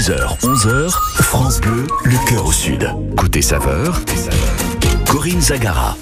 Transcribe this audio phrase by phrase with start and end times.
[0.00, 0.88] 10h, 11h,
[1.20, 2.90] France Bleu, le cœur au sud.
[3.18, 4.00] Côté saveur,
[5.06, 5.94] Corinne Zagara.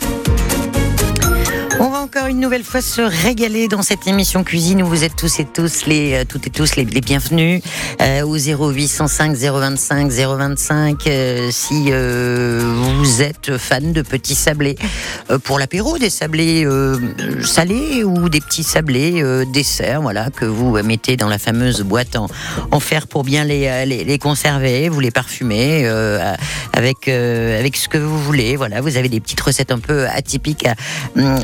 [1.80, 5.14] On va encore une nouvelle fois se régaler dans cette émission cuisine où vous êtes
[5.14, 7.62] tous et tous les euh, toutes et tous les, bienvenus
[8.02, 12.60] euh, au 0805 025 025 euh, si euh,
[12.96, 14.76] vous êtes fan de petits sablés
[15.44, 16.66] pour l'apéro des sablés
[17.44, 22.26] salés ou des petits sablés desserts voilà que vous mettez dans la fameuse boîte en,
[22.72, 25.86] en fer pour bien les, les, conserver vous les parfumez
[26.72, 30.66] avec avec ce que vous voulez voilà vous avez des petites recettes un peu atypiques
[30.66, 30.74] à,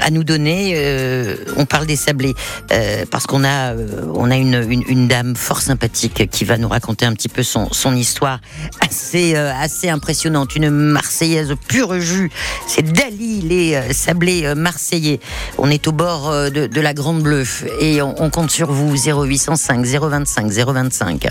[0.03, 0.75] à nous donner.
[0.77, 2.35] euh, on parle des sablés
[2.73, 7.05] euh, parce qu'on a, euh, on a une, dame fort sympathique qui va nous raconter
[7.07, 8.41] un petit peu son, histoire
[8.81, 10.57] assez, assez impressionnante.
[10.57, 12.31] Une Marseillaise pure jus.
[12.67, 15.21] C'est Dali, les sablés marseillais.
[15.59, 17.47] On est au bord de, de la Grande Bleue
[17.81, 21.29] et on, on compte sur vous 0805 025 025.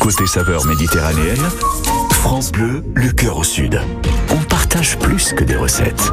[0.00, 1.48] Côté saveur méditerranéenne,
[2.10, 3.80] France Bleu, le cœur au sud.
[4.30, 6.12] On partage plus que des recettes.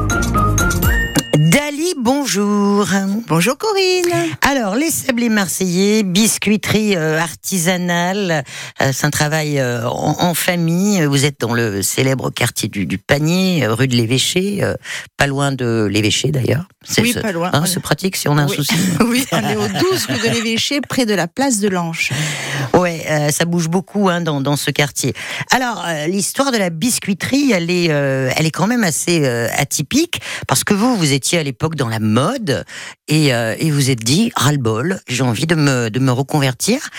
[1.96, 2.86] Bonjour.
[3.28, 4.12] Bonjour Corinne.
[4.42, 8.44] Alors, les sablés marseillais, biscuiterie euh, artisanale,
[8.82, 11.02] euh, c'est un travail euh, en, en famille.
[11.06, 14.62] Vous êtes dans le célèbre quartier du, du Panier, euh, rue de l'Évêché,
[15.16, 16.66] pas loin de l'Évêché d'ailleurs.
[16.84, 17.66] C'est Oui, ce- pas loin, hein, voilà.
[17.66, 18.56] C'est pratique si on a un Oui.
[18.56, 18.74] souci.
[19.06, 22.12] Oui, on est au 12 rue de l'Évêché, près de la place de l'Anche.
[23.08, 25.14] Euh, ça bouge beaucoup hein, dans, ce quartier.
[25.50, 30.20] Alors, euh, l'histoire de la biscuiterie, elle est, euh, elle est quand même assez atypique
[30.46, 32.64] parce que vous, vous étiez à l'époque dans la mode
[33.08, 36.90] et, et vous êtes dit ras-le-bol, j'ai envie de me, reconvertir.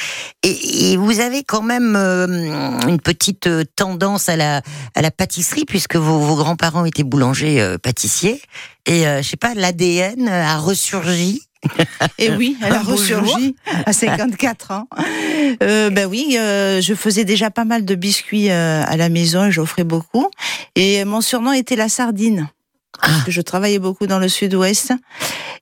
[0.43, 4.61] Et, vous avez quand même une petite tendance à la,
[5.11, 8.41] pâtisserie puisque vos, grands-parents étaient boulangers euh, pâtissiers
[8.85, 11.41] et je sais pas, l'ADN a ressurgi.
[12.17, 14.87] Et oui, elle a ressurgi à 54 ans.
[15.61, 19.45] Euh, ben oui, euh, je faisais déjà pas mal de biscuits euh, à la maison
[19.45, 20.29] et j'offrais beaucoup.
[20.75, 22.49] Et mon surnom était la sardine.
[23.01, 24.93] Parce que je travaillais beaucoup dans le sud-ouest.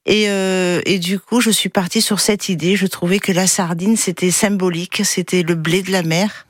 [0.05, 2.75] Et, euh, et du coup, je suis partie sur cette idée.
[2.75, 5.01] Je trouvais que la sardine, c'était symbolique.
[5.03, 6.45] C'était le blé de la mer.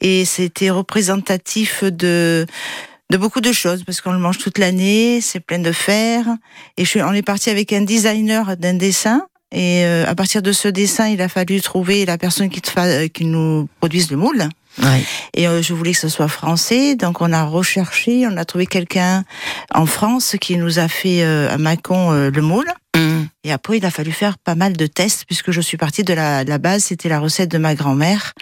[0.00, 2.46] Et c'était représentatif de,
[3.12, 6.24] de beaucoup de choses parce qu'on le mange toute l'année, c'est plein de fer.
[6.78, 9.26] Et je, suis- on est parti avec un designer d'un dessin.
[9.54, 12.70] Et euh, à partir de ce dessin, il a fallu trouver la personne qui, te
[12.70, 14.48] fa- qui nous produise le moule.
[14.82, 15.04] Ouais.
[15.34, 18.64] Et euh, je voulais que ce soit français, donc on a recherché, on a trouvé
[18.64, 19.24] quelqu'un
[19.74, 22.72] en France qui nous a fait euh, à Mâcon euh, le moule.
[22.96, 23.26] Hum.
[23.44, 26.14] Et après, il a fallu faire pas mal de tests puisque je suis partie de
[26.14, 28.34] la, la base, c'était la recette de ma grand-mère.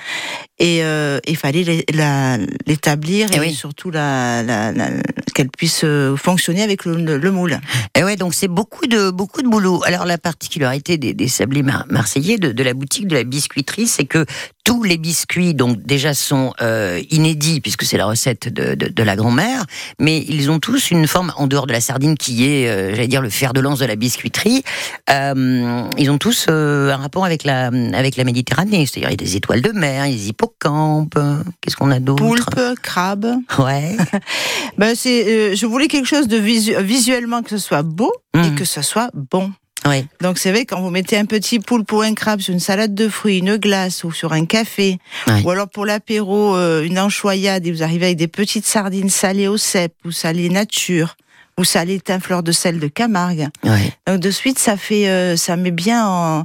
[0.58, 3.54] Et euh, il fallait l'é- la- l'établir Eh et, oui.
[3.54, 4.90] surtout la, la- la-
[5.34, 7.58] qu'elle puisse euh, fonctionner avec le, le- le moule.
[7.96, 9.82] Et ouais, donc c'est beaucoup de beaucoup de boulot.
[9.86, 13.86] Alors la particularité des, des sablés mar- marseillais de, de la boutique de la biscuiterie,
[13.88, 14.26] c'est que
[14.64, 19.02] tous les biscuits donc déjà sont euh, inédits puisque c'est la recette de, de, de
[19.02, 19.64] la grand-mère,
[19.98, 23.08] mais ils ont tous une forme en dehors de la sardine qui est, euh, j'allais
[23.08, 24.62] dire, le fer de lance de la biscuiterie.
[25.10, 29.14] Euh, ils ont tous euh, un rapport avec la avec la Méditerranée, c'est-à-dire il y
[29.14, 31.18] a des étoiles de mer, il y a des hippocampes.
[31.60, 33.34] Qu'est-ce qu'on a d'autre Poulpe, crabe.
[33.58, 33.96] Ouais.
[34.78, 38.38] Ben c'est, euh, je voulais quelque chose de visu- visuellement que ce soit beau et
[38.38, 38.54] Mhm.
[38.54, 39.50] que ce soit bon.
[39.86, 40.04] Ouais.
[40.20, 42.94] Donc c'est vrai quand vous mettez un petit poulpe ou un crabe sur une salade
[42.94, 44.98] de fruits, une glace ou sur un café,
[45.44, 49.48] ou alors pour l'apéro euh, une anchoyade et vous arrivez avec des petites sardines salées
[49.48, 51.16] au cèpe ou salées nature
[51.60, 53.48] ou thym fleur de sel de Camargue.
[53.64, 53.92] Ouais.
[54.06, 56.44] Donc de suite ça fait euh, ça met bien en,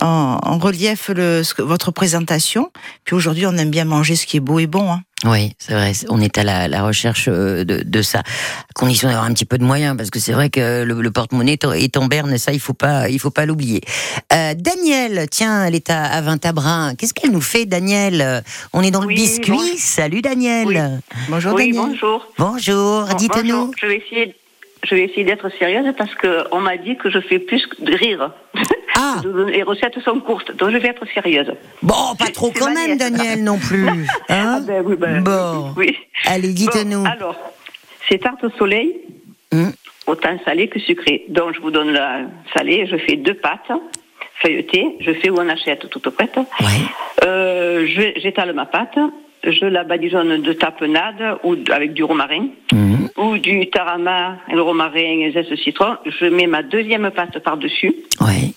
[0.00, 2.70] en, en relief le, ce que- votre présentation.
[3.04, 4.90] Puis aujourd'hui on aime bien manger ce qui est beau et bon.
[4.92, 5.02] Hein.
[5.26, 5.92] Oui, c'est vrai.
[6.10, 8.18] On est à la, la recherche euh, de, de ça.
[8.18, 11.10] À condition d'avoir un petit peu de moyens, parce que c'est vrai que le, le
[11.10, 13.80] porte-monnaie est en- berne, et ça, il faut pas, il faut pas l'oublier.
[14.34, 16.94] Euh, Daniel, tiens, elle est à, à Vintabrin.
[16.96, 18.20] Qu'est-ce qu'elle nous fait, Daniel?
[18.20, 18.40] Euh,
[18.74, 19.78] On est dans le Oui, biscuit.
[19.78, 20.66] Salut, Daniel.
[20.66, 20.76] Oui.
[21.30, 21.90] Bonjour oui, Daniel.
[21.92, 22.26] bonjour.
[22.36, 23.06] Bonjour.
[23.06, 23.72] Bon, Dites-nous.
[23.80, 24.36] Je vais essayer,
[24.84, 27.82] je vais essayer d'être sérieuse parce que on m'a dit que je fais plus que
[27.82, 28.30] de rire.
[28.96, 29.16] Ah,
[29.48, 31.52] Les recettes sont courtes, donc je vais être sérieuse.
[31.82, 32.96] bon, pas trop quand même.
[32.96, 33.86] Daniel, non plus.
[34.28, 35.72] Hein Ah ben oui, ben, bon.
[35.76, 35.96] oui.
[36.26, 37.02] Allez, dites-nous.
[37.02, 37.36] Bon, alors,
[38.08, 38.94] c'est tarte au soleil,
[39.52, 39.72] Hum.
[40.06, 41.24] autant salé que sucré.
[41.28, 42.22] Donc je vous donne la
[42.54, 43.70] salée, je fais deux pâtes
[44.42, 46.36] feuilletées, je fais où on achète toute prête.
[46.36, 46.66] Ouais.
[47.24, 47.86] Euh,
[48.16, 48.98] J'étale ma pâte,
[49.44, 52.48] je la badigeonne de tapenade ou avec du romarin.
[52.72, 53.08] Mhm.
[53.16, 55.96] ou du tarama, le romarin et zeste citron.
[56.04, 57.94] Je mets ma deuxième pâte par-dessus.
[58.20, 58.52] Ouais.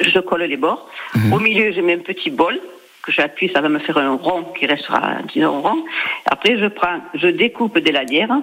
[0.00, 0.88] Je colle les bords.
[1.32, 2.60] Au milieu, je mets un petit bol
[3.02, 5.84] que j'appuie, ça va me faire un rond qui restera, disons, rond.
[6.30, 8.40] Après, je prends, je découpe des lanières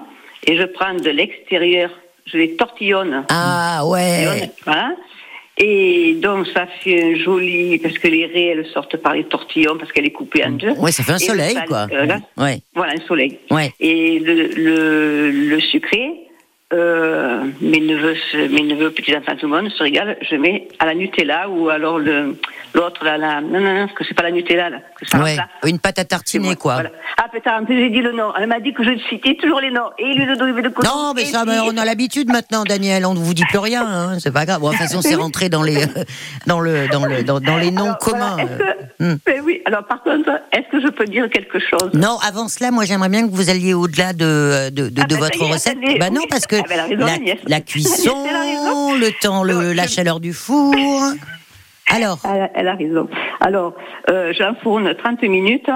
[0.47, 1.89] et je prends de l'extérieur,
[2.25, 3.25] je les tortillonne.
[3.29, 4.49] Ah, ouais.
[4.65, 4.91] Voilà.
[5.63, 9.77] Et donc, ça fait un joli, parce que les raies, elles sortent par les tortillons,
[9.77, 10.71] parce qu'elle est coupée en deux.
[10.71, 11.85] Ouais, ça fait un Et soleil, quoi.
[11.91, 12.59] euh, là, Ouais.
[12.73, 13.37] Voilà, un soleil.
[13.51, 13.71] Ouais.
[13.79, 16.09] Et le, le, le sucré,
[16.73, 18.15] euh, mes neveux,
[18.49, 20.17] mes neveux, petits enfants, tout le monde se régale.
[20.29, 22.37] Je mets à la Nutella ou alors le
[22.73, 25.31] l'autre là, la, non non non, que c'est pas la Nutella là, que ça Ouais.
[25.31, 25.47] remplace.
[25.65, 26.73] Une pâte à tartiner, quoi.
[26.75, 26.91] voilà.
[27.17, 28.31] Ah putain, en plus j'ai dit le nom.
[28.39, 29.89] Elle m'a dit que je citais toujours les noms.
[29.99, 30.89] Et l'huile d'olive de coton.
[30.89, 33.05] Non, mais ça, mais on a l'habitude maintenant, Daniel.
[33.05, 33.85] On ne vous dit plus rien.
[33.85, 34.61] hein, C'est pas grave.
[34.61, 35.75] Bon, de toute façon, c'est rentré dans les,
[36.47, 38.35] dans le, dans le, dans, dans les noms Alors, communs.
[38.37, 39.15] voilà, est-ce que- Hmm.
[39.25, 41.89] Mais oui, alors par contre, est-ce que je peux dire quelque chose?
[41.95, 45.15] Non, avant cela, moi, j'aimerais bien que vous alliez au-delà de, de, de, Ah, de
[45.15, 45.77] bah, ça votre recette.
[45.99, 47.05] Bah non, parce que Ah, raison,
[47.47, 48.25] la, cuisson,
[48.99, 50.73] le temps, le, Non, la chaleur du four.
[51.87, 53.09] Alors, Elle, a- elle a raison.
[53.41, 53.73] Alors,
[54.09, 55.69] euh, j'enfourne 30 minutes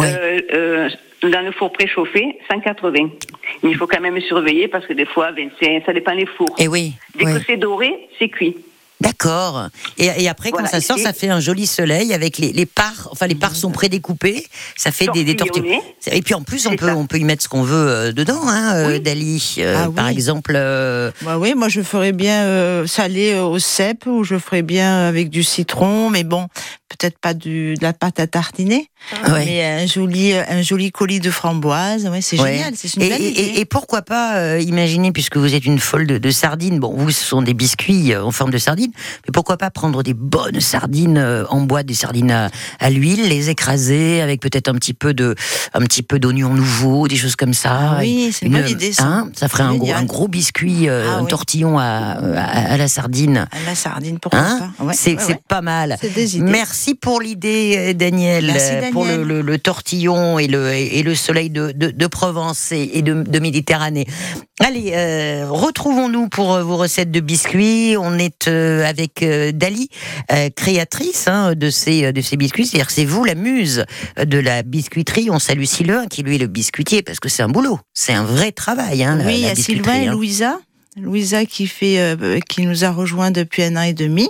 [0.00, 0.88] euh, euh,
[1.22, 3.08] dans le four préchauffé, 180.
[3.62, 6.54] Mais il faut quand même surveiller parce que des fois, 25, ça dépend des fours.
[6.58, 7.32] eh oui, Dès oui.
[7.34, 8.56] que c'est doré, c'est cuit.
[9.00, 9.68] D'accord.
[9.98, 12.64] Et, et après, Voilà, quand ça sort, ça fait un joli soleil avec les, les
[12.66, 13.08] parts.
[13.10, 14.46] Enfin, les parts sont prédécoupées.
[14.76, 15.36] Ça fait des, des.
[15.36, 15.82] Tortillonnées.
[16.10, 16.96] Et puis en plus, on peut, ça.
[16.96, 19.00] on peut y mettre ce qu'on veut euh, dedans, hein, euh, Oui.
[19.00, 19.56] Dali.
[19.58, 20.12] Euh, Ah Par oui.
[20.12, 20.54] exemple.
[20.56, 25.06] euh, Bah oui, moi je ferais bien euh, salé au cèpe ou je ferais bien
[25.06, 26.48] avec du citron, mais bon,
[26.88, 28.88] peut-être pas du, de la pâte à tartiner,
[29.28, 29.44] ouais.
[29.44, 32.52] mais un joli, un joli colis de framboise, ouais, c'est Ouais.
[32.58, 33.40] génial, c'est une Et, belle idée.
[33.40, 36.94] et- et pourquoi pas euh, imaginer, puisque vous êtes une folle de, de sardines, bon,
[36.96, 38.92] vous, ce sont des biscuits euh, en forme de sardines,
[39.26, 43.28] mais pourquoi pas prendre des bonnes sardines euh, en bois, des sardines à, à l'huile,
[43.28, 45.34] les écraser avec peut-être un petit peu de,
[45.74, 47.96] un petit peu d'oignon nouveau, des choses comme ça.
[47.96, 49.04] Ah oui, c'est une bonne idée, ça.
[49.04, 51.28] hein, ça ferait un gros, un gros biscuit, euh, Ah un oui.
[51.30, 53.46] tortillon à, à, à la sardine.
[53.50, 55.16] Ah, La sardine, pourquoi Hein pas Ouais, c'est
[55.48, 55.96] pas mal.
[56.00, 56.50] C'est des idées.
[56.76, 59.26] Merci pour l'idée, euh, Daniel, Merci, euh, pour le, Daniel.
[59.28, 63.22] le- le tortillon et le, et le soleil de, de- de Provence et, et de,
[63.22, 64.06] de Méditerranée.
[64.60, 67.96] Allez, euh, retrouvons-nous pour vos recettes de biscuits.
[67.98, 69.88] On est euh, avec euh, Dali,
[70.54, 72.66] créatrice hein, de ces de ces biscuits.
[72.66, 73.86] C'est-à-dire que c'est vous la muse
[74.22, 75.30] de la biscuiterie.
[75.30, 78.24] On salue Sylvain qui lui est le biscuitier parce que c'est un boulot, c'est un
[78.24, 79.02] vrai travail.
[79.02, 80.12] Hein, la- Oui, il y la a Sylvain et hein.
[80.12, 80.60] Louisa.
[81.00, 82.16] Louisa qui fait,
[82.48, 84.28] qui nous a rejoint depuis un an et demi.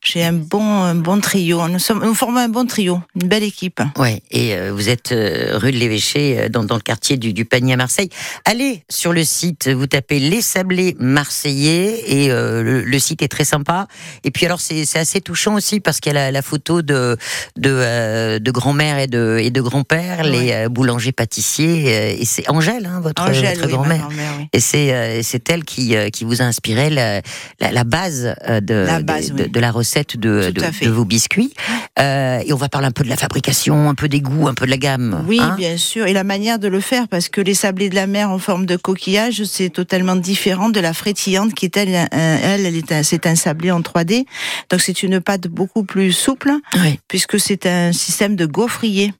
[0.00, 1.66] J'ai un bon, un bon trio.
[1.68, 3.80] Nous sommes, nous formons un bon trio, une belle équipe.
[3.98, 7.32] Ouais, et euh, vous êtes euh, rue de l'Évêché, euh, dans, dans le quartier du,
[7.32, 8.08] du Panier à Marseille.
[8.44, 13.28] Allez sur le site, vous tapez Les Sablés Marseillais et euh, le, le site est
[13.28, 13.88] très sympa.
[14.22, 17.16] Et puis alors c'est assez touchant aussi parce qu'il y a la, la photo de
[17.56, 21.84] de, de grand-mère et de et de grand-père, les boulangers pâtissiers.
[21.88, 24.08] euh, et c'est Angèle, hein, votre, votre oui, grand-mère.
[24.10, 24.46] oui.
[24.52, 27.20] Et c'est elle qui qui vous a inspiré la,
[27.60, 29.50] la, la base de La base, de, oui.
[29.50, 31.52] de la recette de, de, de vos biscuits.
[31.98, 34.54] Euh, et on va parler un peu de la fabrication, un peu des goûts, un
[34.54, 35.24] peu de la gamme.
[35.26, 35.54] Oui, hein.
[35.56, 36.06] bien sûr.
[36.06, 38.66] Et la manière de le faire, parce que les sablés de la mer en forme
[38.66, 43.02] de coquillage, c'est totalement différent de la frétillante qui est elle, elle, elle est un-
[43.02, 44.24] c'est un sablé en 3D.
[44.70, 46.98] Donc c'est une pâte beaucoup plus souple, Oui.
[47.08, 49.12] puisque c'est un système de gaufrier.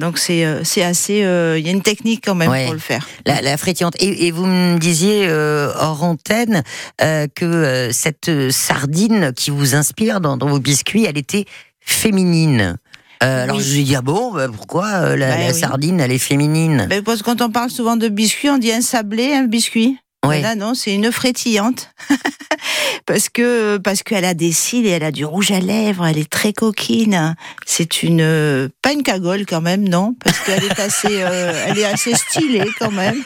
[0.00, 2.64] Donc c'est euh, c'est assez, euh, il y a une technique quand même Ouais.
[2.64, 3.06] pour le faire.
[3.26, 3.94] La, la frétillante.
[4.00, 6.62] Et, et vous me disiez euh, hors antenne
[7.02, 11.44] euh, que euh, cette sardine qui vous inspire dans, dans vos biscuits, elle était
[11.80, 12.76] féminine.
[13.22, 13.62] Euh, Alors Oui.
[13.62, 15.58] je lui dit ah bon bah, pourquoi euh, la, Bah la oui.
[15.60, 16.86] sardine elle est féminine?
[16.88, 19.98] Ben, parce que quand on parle souvent de biscuits, on dit un sablé, un biscuit.
[20.24, 20.40] Ouais.
[20.40, 21.90] Là, non, c'est une frétillante.
[23.06, 26.18] parce que parce qu'elle a des cils et elle a du rouge à lèvres, elle
[26.18, 27.34] est très coquine.
[27.66, 31.78] C'est une euh, pas une cagole quand même, non, parce qu'elle est assez euh, elle
[31.78, 33.20] est assez stylée quand même.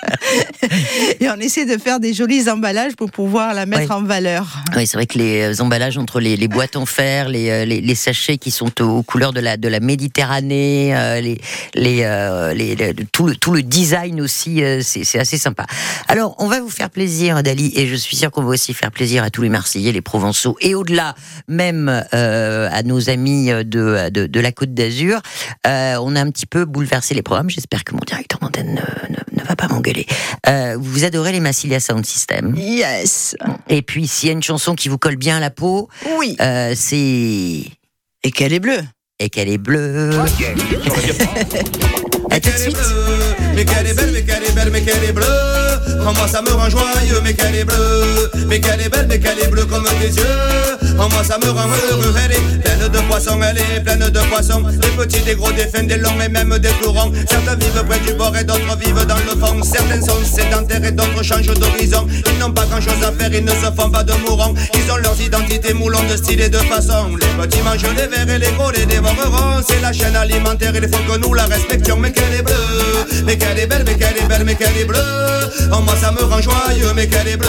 [1.20, 3.92] et on essaie de faire des jolis emballages pour pouvoir la mettre Ouais.
[3.92, 4.46] en valeur.
[4.74, 7.80] Oui, c'est vrai que les euh, emballages entre les, les boîtes en fer, les, les,
[7.80, 11.40] les sachets qui sont aux couleurs de la, de la Méditerranée, euh, les,
[11.74, 15.66] les, euh, les- le- tout, le, tout le design aussi, c'est c'est assez sympa.
[16.08, 18.90] Alors, on va vous faire plaisir, Dali, et je suis sûre qu'on va aussi faire
[18.90, 21.14] plaisir à tous les Marseillais, les Provençaux, et au-delà,
[21.48, 25.20] même euh, à nos amis de, de, de la Côte d'Azur.
[25.66, 27.50] Euh, on a un petit peu bouleversé les programmes.
[27.50, 30.06] J'espère que mon directeur d'antenne ne, ne, ne va pas m'engueuler.
[30.48, 32.54] Euh, vous adorez les Massilia Sound System.
[32.56, 33.36] Yes.
[33.68, 36.36] Et puis, s'il y a une chanson qui vous colle bien à la peau, Oui.
[36.40, 37.64] euh, c'est.
[38.22, 38.80] Et qu'elle est bleue.
[39.18, 40.10] Et qu'elle est bleue.
[42.40, 42.76] tout de suite.
[43.54, 45.24] Mais qu'elle est belle, mais qu'elle est belle, mais qu'elle est bleue.
[46.06, 48.30] En moi ça me rend joyeux, mais qu'elle est bleue.
[48.46, 50.98] Mais qu'elle est belle, mais qu'elle est bleue comme tes yeux.
[50.98, 52.14] En moi ça me rend heureux.
[52.24, 54.62] Elle est pleine de poissons, elle est pleine de poissons.
[54.62, 56.70] Des petits, des gros, des fins, des longs et même des.
[57.28, 59.62] Certains vivent près du bord et d'autres vivent dans le fond.
[59.62, 62.06] Certains sont sédentaires et d'autres changent d'horizon.
[62.26, 64.54] Ils n'ont pas grand chose à faire, ils ne se font pas de mourants.
[64.74, 67.16] Ils ont leurs identités moulants de style et de façon.
[67.20, 69.62] Les petits mangent les verts et les gros les dévoreront.
[69.68, 71.96] C'est la chaîne alimentaire, il faut que nous la respections.
[71.96, 72.46] Mais est
[73.26, 74.98] mais qu'elle est belle, mais qu'elle est belle, mais qu'elle est bleue.
[75.72, 77.48] En moi ça me rend joyeux, mais qu'elle est bleue.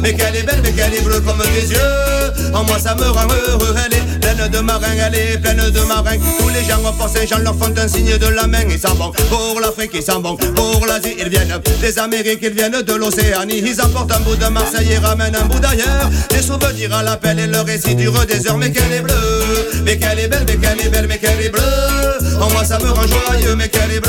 [0.00, 2.54] Mais qu'elle est belle, mais qu'elle est bleue comme tes yeux.
[2.54, 5.80] En moi ça me rend heureux, elle est pleine de marins, elle est pleine de
[5.80, 6.16] marins.
[6.38, 8.62] Tous les gens en force gens leur font un signe de la main.
[8.68, 11.16] Ils s'en vont pour l'Afrique, ils s'en vont pour l'Asie.
[11.18, 13.62] Ils viennent des Amériques, ils viennent de l'Océanie.
[13.64, 16.08] Ils apportent un bout de Marseille et ramènent un bout d'ailleurs.
[16.30, 18.58] Des souvenirs à l'appel et le récit dure des heures.
[18.58, 21.50] Mais qu'elle est bleue, mais qu'elle est belle, mais qu'elle est belle, mais qu'elle est
[21.50, 22.40] bleue.
[22.40, 23.99] En moi ça me rend joyeux, mais qu'elle est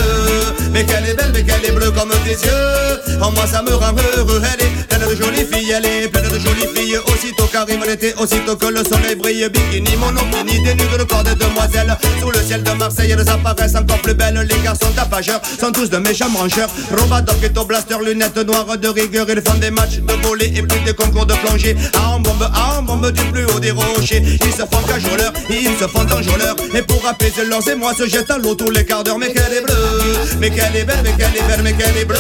[0.72, 3.22] Mais qu'elle est belle, mais qu'elle est bleue comme tes yeux.
[3.22, 6.30] En moi ça me rend heureux, elle est pleine de jolies filles, elle est pleine
[6.30, 6.98] de jolies filles.
[7.08, 11.36] Aussitôt qu'arrive l'été, aussitôt que le soleil brille, bikini, monokini, des nudes de corps des
[11.36, 11.96] demoiselles.
[12.20, 14.48] Sous le ciel de Marseille, elles apparaissent encore plus belles.
[14.50, 16.70] Les garçons tapageurs sont tous de méchants brancheurs.
[16.98, 19.26] Robador, ghetto blaster, lunettes noires de rigueur.
[19.30, 21.76] Ils font des matchs de volley et puis des concours de plongée.
[21.94, 24.24] À en bombe, à en bombe du plus haut des rochers.
[24.24, 26.56] Ils se font cajoleurs, ils se font enjôleurs.
[26.74, 29.20] Et pour apaiser leurs émois, se jettent à l'eau tous les quarts d'heure.
[29.20, 29.71] Mais qu'elle est bleue,
[30.40, 32.18] mais qu'elle est belle, mais qu'elle est belle, mais qu'elle est bleue.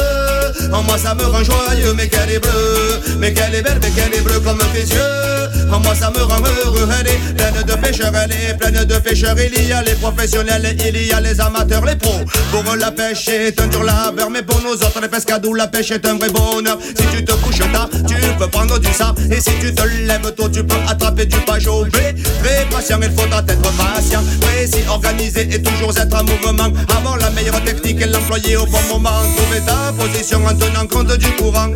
[0.73, 3.17] En moi ça me rend joyeux, mais qu'elle est bleue.
[3.19, 5.71] Mais qu'elle est belle, mais qu'elle est bleue comme tes yeux.
[5.71, 8.95] En moi ça me rend heureux, elle est pleine de pêcheurs, elle est pleine de
[8.95, 9.35] pêcheurs.
[9.39, 12.19] Il y a les professionnels, il y a les amateurs, les pros.
[12.51, 15.67] Pour eux, la pêche est un dur labeur, mais pour nous autres, les pescadous, la
[15.67, 16.77] pêche est un vrai bonheur.
[16.81, 19.21] Si tu te couches tard, tu peux prendre du sable.
[19.31, 21.85] Et si tu te lèves tôt, tu peux attraper du pajot.
[21.85, 24.23] Très patient, il faudra être patient.
[24.41, 26.69] Précis, organisé et toujours être en mouvement.
[26.97, 29.09] Avoir la meilleure technique et l'employer au bon moment.
[29.35, 31.69] Trouver ta position en tenant compte du courant.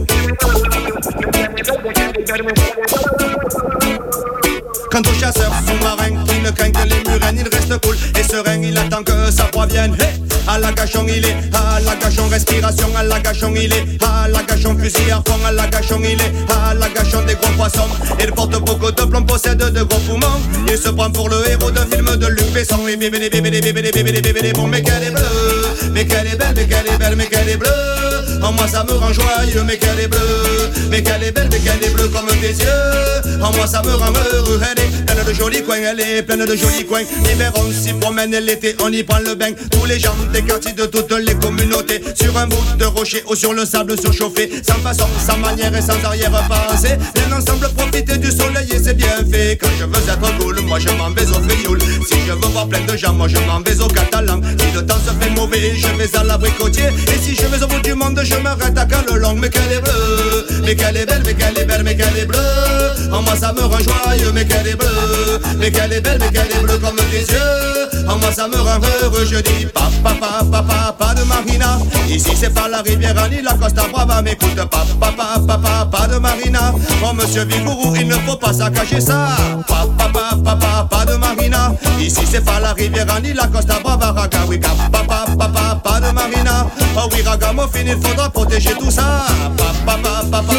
[4.92, 8.62] Quant au chasseur sous-marin qui ne craint que les murènes, il reste cool et serein,
[8.62, 9.96] il attend que ça provienne.
[10.00, 10.25] Hey
[10.56, 14.30] à la gachon il est, à la gachon respiration, à la gachon il est, à
[14.30, 17.52] la gachon fusil à fond, à la gachon il est, à la gachon des gros
[17.58, 17.90] poissons.
[18.22, 20.40] Il porte beaucoup de plomb, possède de gros poumons.
[20.70, 22.78] Il se prend pour le héros d'un film de Luc Besson.
[24.54, 27.50] Bon, mais qu'elle est bleue, mais qu'elle est belle, mais qu'elle est belle, mais qu'elle
[27.50, 27.70] est bleue.
[28.42, 31.60] En moi ça me rend joyeux, mais qu'elle est bleue, mais qu'elle est belle, mais
[31.60, 33.42] qu'elle est bleue comme tes yeux.
[33.42, 36.46] En moi ça me rend heureux, elle est pleine de jolis coins, elle est pleine
[36.46, 37.02] de jolis coins.
[37.24, 39.52] L'hiver on s'y promène, l'été on y prend le bain.
[39.72, 43.54] Tous les gens quartiers de toutes les communautés, sur un bout de rocher ou sur
[43.54, 46.98] le sable surchauffé, sans façon, sans manière et sans arrière-pensée.
[47.16, 49.58] Bien ensemble profiter du soleil et c'est bien fait.
[49.58, 51.80] Quand je veux être cool, moi je m'en vais au frioul.
[52.08, 54.40] Si je veux voir plein de gens, moi je m'en vais au catalan.
[54.60, 56.86] Si le temps se fait mauvais, je vais à l'abricotier.
[56.86, 59.36] Et si je vais au bout du monde, je m'arrête à Calelong.
[59.36, 62.26] Mais qu'elle est bleue, mais qu'elle est belle, mais qu'elle est belle, mais qu'elle est
[62.26, 62.65] bleue.
[63.16, 66.28] En moi ça me rend joyeux, mais qu'elle est bleue, mais qu'elle est belle, mais
[66.28, 68.10] qu'elle est bleue comme tes yeux.
[68.10, 71.80] En moi ça me rend heureux, je dis papa, papa, papa, pas de marina.
[72.10, 76.08] Ici c'est pas la rivière ni la Costa Brava, mais écoute papa, papa, papa, pas
[76.08, 76.74] de marina.
[77.04, 79.30] Oh monsieur Vigourou, il ne faut pas saccager ça.
[79.66, 81.74] Papa, papa, papa, pas de marina.
[82.00, 86.12] Ici c'est pas la rivière ni la Costa Brava, raga, oui, papa, papa, pas de
[86.12, 86.68] marina.
[86.98, 89.26] Oh oui, ragamuffin, il faudra protéger tout ça.
[89.86, 90.54] Papa, papa, papa,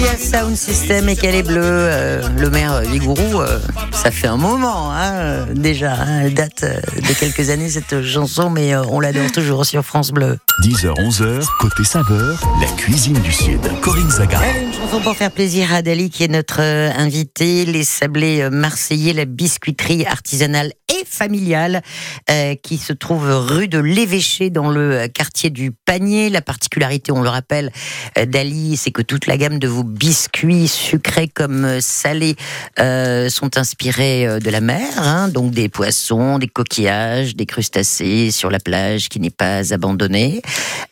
[0.00, 0.18] Marina.
[0.18, 3.58] Sound System et qu'elle est bleue, euh, le maire euh, Vigourou, euh,
[3.92, 5.92] ça fait un moment hein, euh, déjà.
[5.94, 9.84] hein, elle date euh, de quelques années cette chanson, mais euh, on l'adore toujours sur
[9.84, 10.38] France Bleu.
[10.62, 13.60] 10h, 11h, côté saveur, la cuisine du Sud.
[13.80, 14.40] Corinne Zaga.
[14.60, 18.50] Une chanson pour faire plaisir à Dali qui est notre euh, invité, les sablés euh,
[18.50, 21.82] marseillais, la biscuiterie artisanale et familiale
[22.30, 26.30] euh, qui se trouve rue de l'Évêché dans le euh, quartier du Panier.
[26.30, 27.72] La particularité, on le rappelle,
[28.18, 32.36] euh, d'Ali, c'est que toute la gamme de vos biscuits sucrés comme salés
[32.78, 38.58] sont inspirés de la mer, hein, donc des poissons, des coquillages, des crustacés sur la
[38.58, 40.42] plage qui n'est pas abandonnée.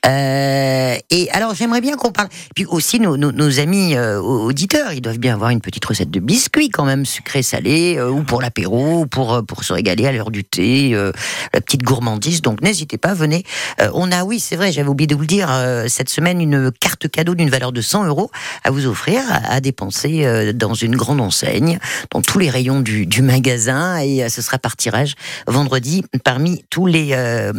[0.04, 2.28] Et alors, j'aimerais bien qu'on parle.
[2.54, 6.85] Puis aussi, nos, amis auditeurs, ils doivent bien avoir une petite recette de biscuits quand
[6.85, 10.44] même, sucré, salé, euh, ou pour l'apéro, ou pour, pour se régaler à l'heure du
[10.44, 11.12] thé, euh,
[11.52, 12.42] la petite gourmandise.
[12.42, 13.44] Donc, n'hésitez pas, venez.
[13.80, 16.40] Euh, on a, oui, c'est vrai, j'avais oublié de vous le dire, euh, cette semaine,
[16.40, 18.30] une carte cadeau d'une valeur de 100 euros
[18.64, 21.78] à vous offrir, à, dépenser dans une grande enseigne,
[22.10, 23.98] dans tous les rayons du, magasin.
[24.00, 25.14] Et ce sera par tirage
[25.46, 27.16] vendredi parmi tous les,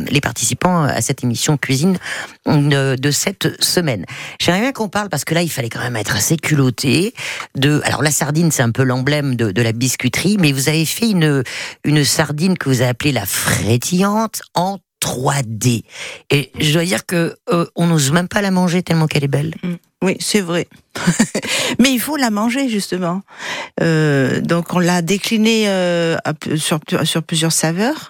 [0.09, 1.97] les participants à cette émission cuisine
[2.45, 4.05] de, de cette semaine.
[4.39, 7.13] J'aimerais bien qu'on parle, parce que là, il fallait quand même être assez culotté,
[7.55, 7.81] de...
[7.83, 11.09] Alors, la sardine, c'est un peu l'emblème de, de la biscuiterie, mais vous avez fait
[11.09, 11.43] une,
[11.83, 15.83] une sardine que vous avez appelée la frétillante en 3D.
[16.31, 19.29] Et je dois dire que euh, on n'ose même pas la manger tellement qu'elle est
[19.29, 19.55] belle.
[20.03, 20.67] Oui, c'est vrai.
[21.79, 23.21] Mais il faut la manger justement.
[23.81, 26.17] Euh, donc on l'a déclinée euh,
[26.55, 28.09] sur, sur plusieurs saveurs.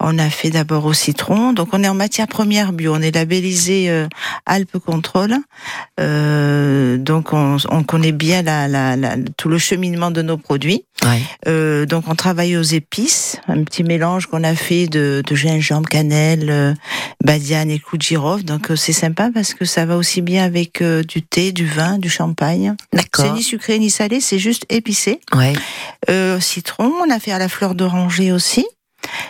[0.00, 1.52] On a fait d'abord au citron.
[1.52, 2.94] Donc on est en matière première bio.
[2.94, 4.06] On est labellisé euh,
[4.46, 5.36] Alpes Contrôle.
[6.00, 10.84] Euh, donc on, on connaît bien la, la, la- tout le cheminement de nos produits.
[11.04, 11.20] Ouais.
[11.46, 15.88] Euh, donc on travaille aux épices, un petit mélange qu'on a fait de, de gingembre,
[15.88, 16.74] cannelle, euh,
[17.22, 18.44] badiane et clou de girofle.
[18.44, 22.08] Donc c'est sympa parce que ça va aussi bien avec du thé, du vin, du
[22.08, 22.74] champagne.
[22.92, 23.34] C'est D'accord.
[23.34, 25.20] ni sucré ni salé, c'est juste épicé.
[25.34, 25.52] Ouais.
[26.10, 28.66] Euh, citron, on a fait à la fleur d'oranger aussi.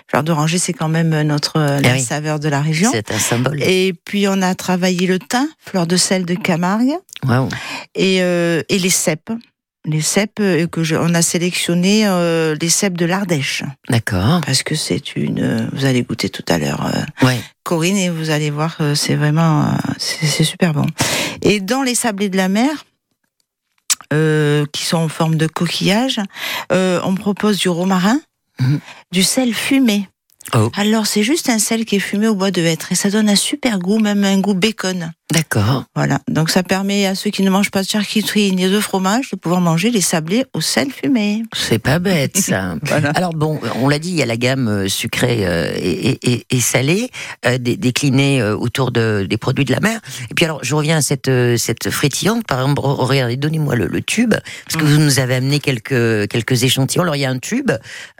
[0.09, 2.01] Fleur d'oranger, c'est quand même notre euh, la oui.
[2.03, 2.91] saveur de la région.
[2.93, 3.63] C'est un symbole.
[3.63, 6.95] Et puis on a travaillé le thym, fleur de sel de Camargue,
[7.27, 7.49] Waouh.
[7.95, 9.33] et, euh, et les cèpes.
[9.87, 14.41] Les cèpes euh, que je, on a sélectionné euh, les cèpes de l'Ardèche D'accord.
[14.47, 15.41] parce que c'est une.
[15.43, 16.87] euh, Vous allez goûter tout à l'heure,
[17.23, 17.39] euh, Ouais.
[17.65, 19.67] Corinne, et vous allez voir, c'est vraiment,
[19.99, 20.87] c'est super bon.
[21.43, 22.85] Et dans les sablés de la mer.
[24.13, 26.21] euh, qui sont en forme de coquillage,
[26.73, 28.21] euh, on propose du romarin,
[28.61, 28.79] Mhm.
[29.13, 30.09] du sel fumé.
[30.55, 30.71] Oh.
[30.77, 33.29] Alors c'est juste un sel qui est fumé au bois de hêtre et ça donne
[33.31, 35.13] un super goût, même un goût bacon.
[35.33, 35.85] D'accord.
[35.97, 39.31] Voilà, donc ça permet à ceux qui ne mangent pas de charcuterie ni de fromage
[39.31, 41.43] de pouvoir manger les sablés au sel fumé.
[41.57, 42.77] C'est pas bête ça.
[42.85, 43.09] Voilà.
[43.11, 46.47] Alors bon, on l'a dit, il y a la gamme euh, sucrée euh, et, et-
[46.51, 47.11] et salée
[47.47, 49.99] euh, dé- déclinée autour de, des produits de la mer.
[50.31, 52.47] Et puis alors, je reviens à cette cette frétillante.
[52.47, 54.35] Par exemple, re- regardez, donnez-moi le, le tube
[54.67, 54.89] parce que Mm.
[54.89, 57.03] vous nous avez amené quelques quelques échantillons.
[57.03, 57.73] Alors il y a un tube,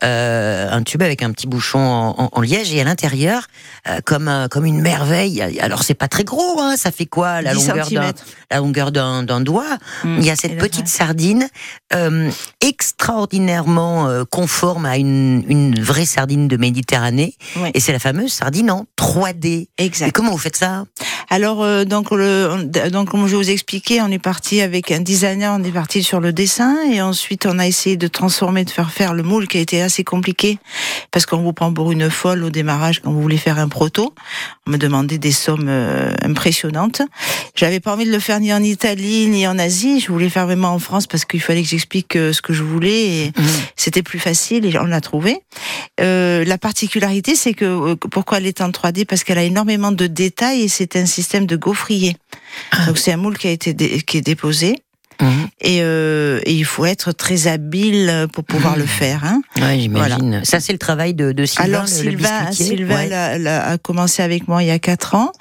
[0.03, 3.47] euh, un tube avec un petit bouchon en, en- en liège et à l'intérieur,
[3.89, 5.43] euh, comme un- comme une merveille.
[5.61, 8.25] Alors c'est pas très gros, hein, ça fait quoi la 10 longueur d'un centimètres.
[8.51, 9.79] la longueur d'un d'un doigt.
[10.05, 10.17] Mm.
[10.19, 11.49] Il y a Et cette petite sardine
[11.95, 17.35] euh, extraordinairement euh, conforme à une, une vraie sardine de Méditerranée.
[17.57, 17.71] Oui.
[17.75, 19.47] Et c'est la fameuse sardine en 3D.
[19.79, 20.13] Et Exact.
[20.13, 20.85] comment vous faites ça?
[21.31, 25.57] Alors euh, donc le donc comme je vous expliquais, on est parti avec un designer,
[25.59, 28.91] on est parti sur le dessin et ensuite on a essayé de transformer, de faire
[28.91, 30.59] faire le moule qui a été assez compliqué
[31.11, 34.15] parce qu'on vous prend pour une folle au démarrage quand vous voulez faire un proto.
[34.67, 36.84] On me demandait des sommes euh, impressionnantes.
[37.55, 40.01] J'avais pas envie de le faire ni en Italie ni en Asie.
[40.01, 42.63] Je voulais faire vraiment en France parce qu'il fallait que j'explique euh, ce que je
[42.63, 43.33] voulais et
[43.77, 45.41] c'était plus facile et on l'a trouvé.
[46.01, 49.93] Euh, la particularité, c'est que euh, pourquoi elle est en 3D Parce qu'elle a énormément
[49.93, 52.17] de détails et c'est un système de gaufrier.
[52.73, 52.87] Ah.
[52.87, 54.77] Donc c'est un moule qui a été dé- qui est déposé
[55.21, 55.49] Mhm.
[55.61, 59.23] et, euh, et il faut être très habile pour pouvoir le faire.
[59.25, 59.41] Hein.
[59.61, 60.41] Ouais, j'imagine.
[60.45, 61.65] Ça, c'est le travail de, de Sylvain.
[61.65, 62.53] Alors le- Sylvain.
[62.53, 63.09] Sylvain Ouais.
[63.09, 65.33] l'a- l'a- a commencé avec moi il y a quatre ans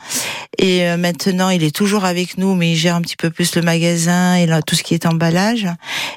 [0.57, 3.55] et euh, maintenant il est toujours avec nous, mais il gère un petit peu plus
[3.55, 5.67] le magasin et là, tout ce qui est emballage.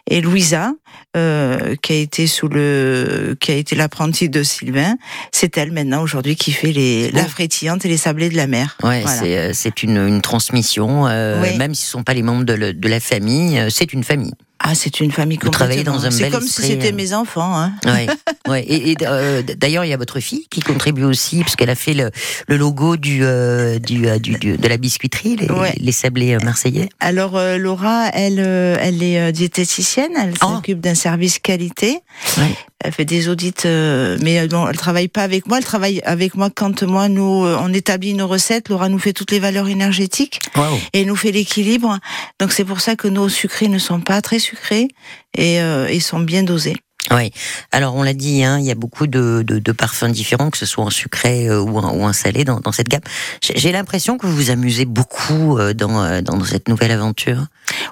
[0.08, 0.72] Et Louisa,
[1.16, 4.96] euh, qui a été sous le, qui a été l'apprentie de Sylvain,
[5.32, 8.76] c'est elle maintenant aujourd'hui qui fait les la frétillante et les sablés de la mer.
[8.82, 9.18] Ouais, Voilà.
[9.20, 11.56] c'est, euh, c'est une, une transmission, euh, Oui.
[11.56, 13.92] même si ce ne sont pas les membres de, le- de la famille, euh, c'est
[13.92, 14.32] une famille.
[14.68, 16.96] Ah, c'est une famille Vous travaillez dans un C'est comme esprit, si c'était euh.
[16.96, 17.56] mes enfants.
[17.56, 17.72] Hein.
[17.84, 18.06] Ouais,
[18.48, 18.62] ouais.
[18.64, 21.76] Et, et, euh, d'ailleurs, il y a votre fille qui contribue aussi, parce qu'elle a
[21.76, 22.10] fait le,
[22.48, 25.72] le logo du, euh, du, euh, du- du- de la biscuiterie, les, Ouais.
[25.78, 26.88] les sablés marseillais.
[26.98, 30.54] Alors Laura, elle, elle est diététicienne, elle Oh.
[30.56, 32.00] s'occupe d'un service qualité.
[32.38, 32.56] Ouais.
[32.84, 35.58] Elle fait des audits, euh, mais euh, bon, elle travaille pas avec moi.
[35.58, 38.68] Elle travaille avec moi quand moi nous euh, on établit nos recettes.
[38.68, 40.78] Laura nous fait toutes les valeurs énergétiques Waouh.
[40.92, 41.98] et nous fait l'équilibre.
[42.38, 44.88] Donc c'est pour ça que nos sucrés ne sont pas très sucrés
[45.36, 46.76] et euh, ils sont bien dosés.
[47.10, 47.30] Oui.
[47.72, 50.58] Alors on l'a dit, hein, il y a beaucoup de, de, de parfums différents, que
[50.58, 53.02] ce soit en sucré euh, ou, en, ou en salé dans, dans cette gamme.
[53.40, 57.46] J'ai l'impression que vous vous amusez beaucoup euh, dans, euh, dans cette nouvelle aventure.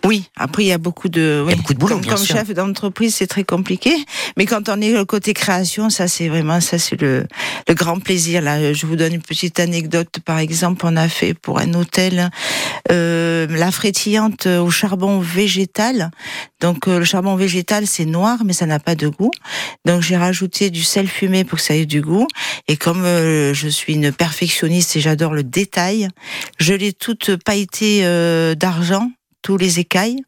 [0.05, 1.57] Oui, après il y a beaucoup de, Il y a oui.
[1.57, 2.37] beaucoup de boulot, comme, bien comme sûr.
[2.37, 3.93] chef d'entreprise, c'est très compliqué.
[4.37, 7.27] Mais quand on est le côté création, ça c'est vraiment ça c'est le,
[7.69, 8.43] le grand plaisir.
[8.43, 10.19] Là, je vous donne une petite anecdote.
[10.25, 12.31] Par exemple, on a fait pour un hôtel
[12.91, 16.11] euh, la frétillante au charbon végétal.
[16.61, 19.31] Donc euh, le charbon végétal c'est noir, mais ça n'a pas de goût.
[19.85, 22.27] Donc j'ai rajouté du sel fumé pour que ça ait du goût.
[22.69, 26.09] Et comme euh, je suis une perfectionniste et j'adore le détail,
[26.59, 29.11] je l'ai toute pailletée euh, d'argent,
[29.43, 30.23] tous les écailles.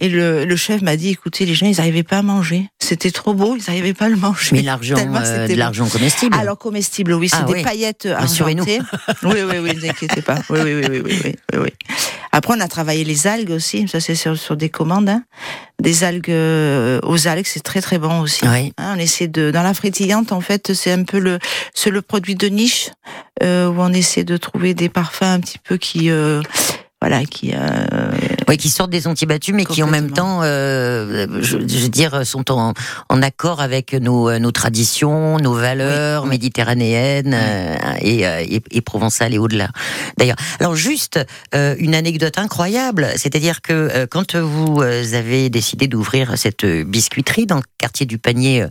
[0.00, 2.68] Et le, le chef m'a dit, écoutez, les gens, ils n'arrivaient pas à manger.
[2.78, 4.48] C'était trop beau, ils n'arrivaient pas à le manger.
[4.52, 6.34] Mais l'argent, euh, de l'argent comestible.
[6.36, 7.62] Alors comestible, oui, c'est Ah des oui.
[7.62, 8.62] paillettes Rassurez-nous.
[8.62, 8.80] argentées.
[9.22, 10.36] oui, oui, oui, ne vous inquiétez pas.
[10.48, 11.68] Oui, oui, oui, oui, oui, oui, oui, oui.
[12.32, 13.86] Après, on a travaillé les algues aussi.
[13.88, 15.08] Ça, c'est sur, sur des commandes.
[15.08, 15.22] hein.
[15.82, 18.46] Des algues euh, aux algues, c'est très, très bon aussi.
[18.46, 18.72] Oui.
[18.78, 21.38] Hein, on essaie de dans la frétillante en fait c'est un peu le
[21.74, 22.90] c'est le produit de niche
[23.42, 26.42] euh, où on essaie de trouver des parfums un petit peu qui euh,
[27.00, 28.10] voilà qui euh,
[28.48, 31.88] Oui, qui sortent des sentiers battus, mais qui en même temps, euh, je, je veux
[31.88, 32.74] dire, sont en,
[33.08, 36.34] en accord avec nos, euh, nos traditions, nos valeurs Oui, oui.
[36.36, 39.68] méditerranéennes euh, et, euh, et, et provençales et au-delà.
[40.18, 41.18] D'ailleurs, alors juste
[41.54, 47.56] euh, une anecdote incroyable, c'est-à-dire que euh, quand vous avez décidé d'ouvrir cette biscuiterie dans
[47.56, 48.66] le quartier du Panier.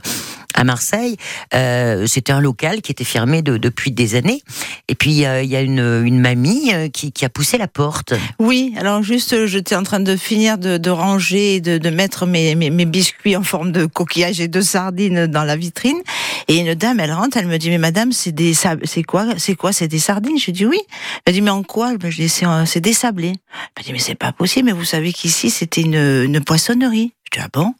[0.56, 1.18] Euh, à Marseille.
[1.54, 4.42] Euh, C'était un local qui était fermé de, depuis des années.
[4.88, 7.68] Et puis euh, il y a une, une mamie euh, qui, qui, a poussé la
[7.68, 8.14] porte.
[8.40, 12.56] Oui, alors juste, j'étais en train de finir de, de ranger, de, de mettre mes,
[12.56, 16.00] mes, mes, biscuits en forme de coquillage et de sardines dans la vitrine.
[16.48, 19.56] Et une dame, elle rentre, elle me dit, mais madame, c'est des, c'est quoi, c'est
[19.56, 20.38] quoi, c'est des sardines?
[20.40, 20.80] Je dis oui.
[21.26, 21.94] Elle dit, mais en quoi?
[22.04, 23.34] Je dis, c'est des sablés.
[23.76, 24.66] Elle me dit, mais c'est pas possible.
[24.66, 27.14] Mais vous savez qu'ici, c'était une, une poissonnerie.
[27.32, 27.74] Je dis, ah bon?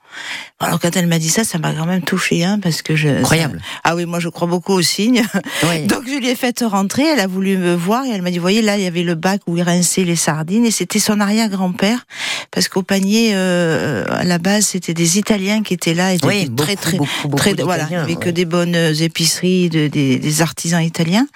[0.60, 3.08] Alors quand elle m'a dit ça, ça m'a quand même touché, hein, parce que je.
[3.08, 3.62] Incroyable.
[3.84, 5.24] ah oui, moi je crois beaucoup aux signes.
[5.88, 7.04] Donc je lui ai fait rentrer.
[7.04, 9.16] Elle a voulu me voir et elle m'a dit, voyez là, il y avait le
[9.16, 12.06] bac où il rinçait les sardines et c'était son arrière-grand-père,
[12.52, 16.54] parce qu'au panier euh, à la base c'était des Italiens qui étaient là, et oui,
[16.56, 21.28] très très beaucoup, très voilà, avec que des bonnes épiceries, de, des, des, artisans italiens.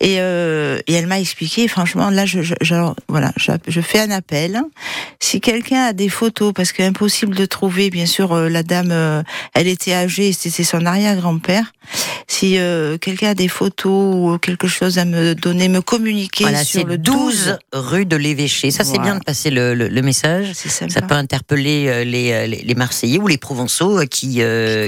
[0.00, 1.68] Et, euh, et elle m'a expliqué.
[1.68, 2.54] Franchement, là, je, je,
[3.08, 4.62] voilà, je, je, fais un appel.
[5.18, 8.32] Si quelqu'un a des photos, parce que impossible de trouver, bien sûr.
[8.32, 11.72] Euh, la dame, euh, elle était âgée, c'était son arrière-grand-père.
[12.26, 16.86] Si euh, quelqu'un a des photos ou quelque chose à me donner, me communiquer sur
[16.86, 18.70] le 12, rue de l'Évêché.
[18.70, 20.52] Ça, c'est bien de passer le, le, message.
[20.54, 24.40] Ça peut interpeller les, les, Marseillais ou les Provençaux qui,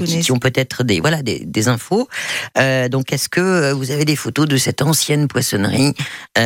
[0.04, 2.08] qui, ont peut-être des, voilà, des, des infos.
[2.90, 5.94] donc, est-ce que vous avez des photos de cette ancienne poissonnerie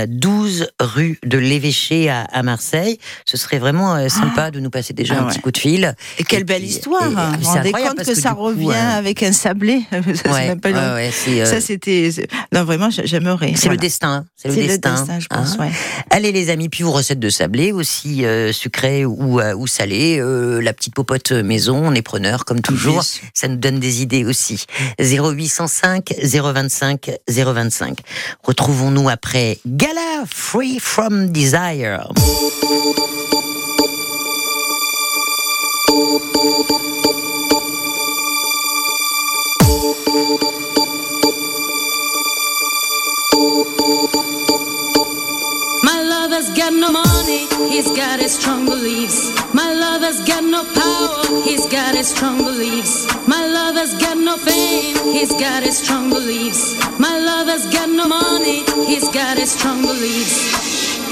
[0.08, 2.98] 12 rue de l'Évêché à, à, Marseille?
[3.26, 4.50] Ce serait vraiment sympa ah.
[4.50, 5.94] de nous passer déjà ah un petit coup de fil.
[6.18, 9.82] Et quelle belle histoire vous vous rendez compte que, ça revient avec un sablé?
[11.46, 12.10] Ça, c'était.
[12.52, 13.54] Non, vraiment, j'aimerais.
[13.56, 14.24] C'est le destin.
[14.36, 15.04] C'est le, destin.
[15.18, 15.70] je pense, hein.
[16.10, 20.18] Allez, les amis, puis vos recettes de sablé, aussi euh, sucrées ou, euh, ou salées.
[20.18, 23.04] Euh, la petite popote maison, on est preneur, comme toujours.
[23.34, 24.66] Ça nous donne des idées aussi.
[25.00, 27.98] 0805 025 025.
[28.42, 32.08] Retrouvons-nous après Gala Free from Desire.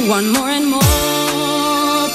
[0.08, 0.80] One more and more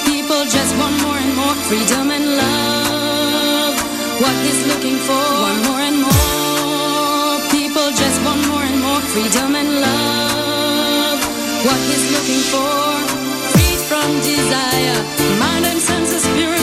[0.06, 1.09] people just want more
[1.56, 3.76] freedom and love.
[4.22, 7.36] What he's looking for, one more and more.
[7.50, 11.20] People just want more and more freedom and love.
[11.66, 12.82] What he's looking for,
[13.54, 15.00] freed from desire,
[15.40, 16.59] mind and senses purified,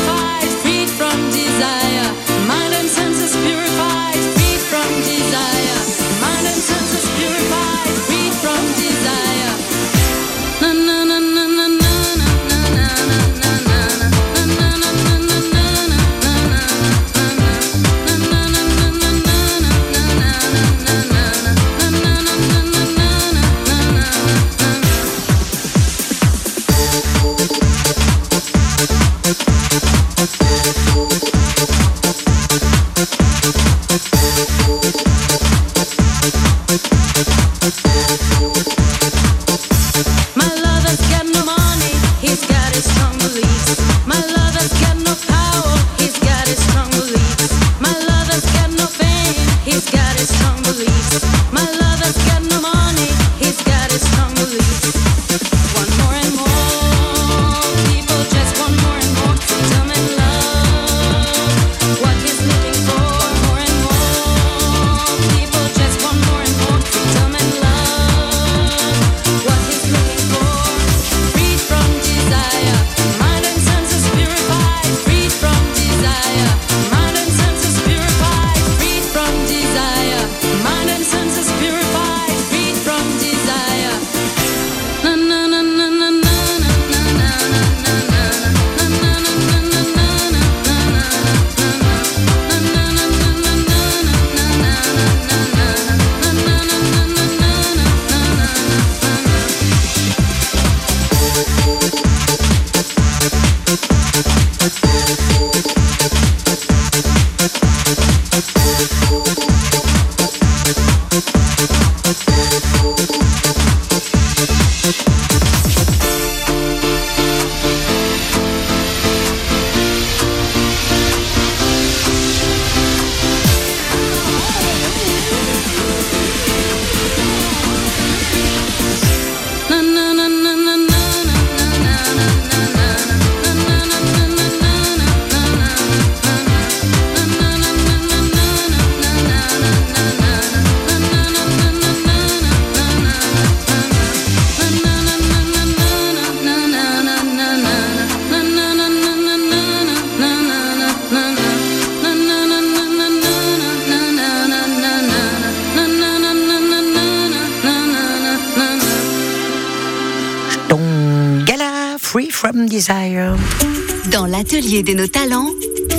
[164.16, 165.50] Dans l'atelier de nos talents,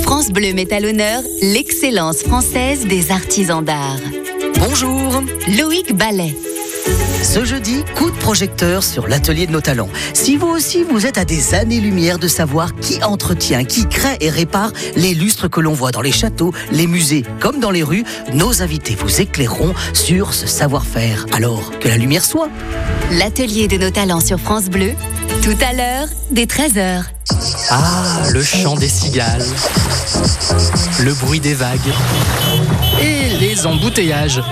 [0.02, 4.00] France Bleu met à l'honneur l'excellence française des artisans d'art.
[4.58, 5.22] Bonjour
[5.56, 6.34] Loïc Ballet.
[7.22, 9.88] Ce jeudi, coup de projecteur sur l'atelier de nos talents.
[10.14, 14.30] Si vous aussi vous êtes à des années-lumière de savoir qui entretient, qui crée et
[14.30, 18.04] répare les lustres que l'on voit dans les châteaux, les musées comme dans les rues,
[18.34, 21.24] nos invités vous éclaireront sur ce savoir-faire.
[21.30, 22.48] Alors, que la lumière soit.
[23.12, 24.94] L'atelier de nos talents sur France Bleu,
[25.48, 27.04] tout à l'heure, dès 13h.
[27.70, 29.46] Ah, le chant des cigales,
[31.00, 31.78] le bruit des vagues
[33.00, 34.42] et les embouteillages.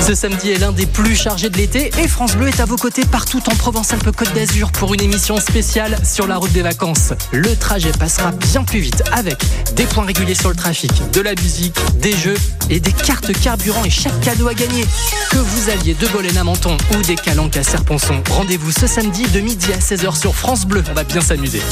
[0.00, 2.76] Ce samedi est l'un des plus chargés de l'été et France Bleu est à vos
[2.76, 7.12] côtés partout en Provence-Alpes-Côte d'Azur pour une émission spéciale sur la route des vacances.
[7.32, 9.36] Le trajet passera bien plus vite avec
[9.74, 12.36] des points réguliers sur le trafic, de la musique, des jeux
[12.70, 14.84] et des cartes carburant et chaque cadeau à gagner.
[15.30, 19.24] Que vous alliez de Bolène à Menton ou des Calanques à Serponçon, rendez-vous ce samedi
[19.28, 20.84] de midi à 16h sur France Bleu.
[20.90, 21.62] On va bien s'amuser.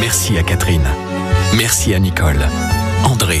[0.00, 0.86] Merci à Catherine.
[1.56, 2.40] Merci à Nicole,
[3.04, 3.40] André,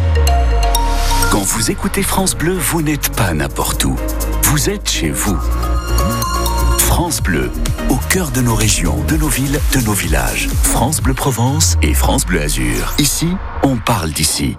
[1.31, 3.95] Quand vous écoutez France Bleu, vous n'êtes pas n'importe où.
[4.43, 5.39] Vous êtes chez vous.
[6.77, 7.49] France Bleu,
[7.89, 10.49] au cœur de nos régions, de nos villes, de nos villages.
[10.61, 12.93] France Bleu Provence et France Bleu Azur.
[12.99, 13.29] Ici,
[13.63, 14.57] on parle d'ici.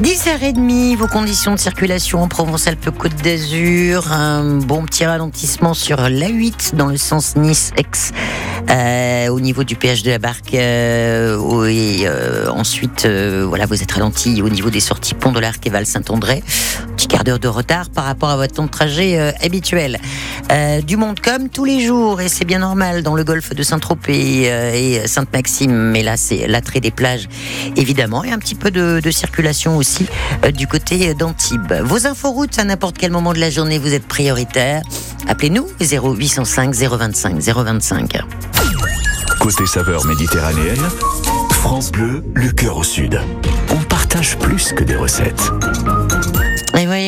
[0.00, 4.12] 10h30, vos conditions de circulation en Provence-Alpes-Côte d'Azur.
[4.12, 8.12] Un bon petit ralentissement sur l'A8 dans le sens Nice-Aix.
[8.70, 10.54] euh, au niveau du péage de la barque.
[10.54, 15.40] euh, et euh, ensuite, euh, voilà, vous êtes ralenti au niveau des sorties Pont de
[15.40, 16.42] l'Arc et Val-Saint-André.
[16.96, 19.98] Petit quart d'heure de retard par rapport à votre temps de trajet habituel.
[20.86, 24.42] Du monde comme tous les jours, et c'est bien normal dans le golfe de Saint-Tropez
[24.74, 27.28] et Sainte-Maxime, mais là c'est l'attrait des plages
[27.76, 30.06] évidemment, un petit peu de, circulation aussi
[30.44, 31.72] euh, du côté d'Antibes.
[31.84, 34.82] Vos inforoutes à n'importe quel moment de la journée, vous êtes prioritaire.
[35.28, 38.18] Appelez-nous 0805 025 025.
[39.40, 40.88] Côté saveur méditerranéenne,
[41.50, 43.20] France Bleu, le cœur au sud.
[43.70, 45.50] On partage plus que des recettes.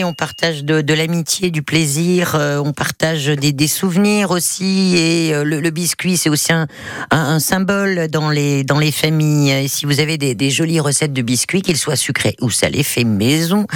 [0.04, 4.96] On partage de, l'amitié, du plaisir, euh, on partage des, souvenirs aussi.
[4.96, 9.50] Et euh, le, biscuit, c'est aussi un, symbole dans les, dans les familles.
[9.50, 13.06] Et si vous avez des, jolies recettes de biscuits, qu'ils soient sucrés ou salés, faits
[13.06, 13.66] maison,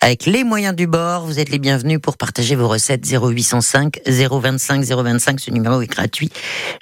[0.00, 4.84] avec les moyens du bord, vous êtes les bienvenus pour partager vos recettes 0805 025
[4.84, 5.40] 025.
[5.40, 6.30] Ce numéro est gratuit.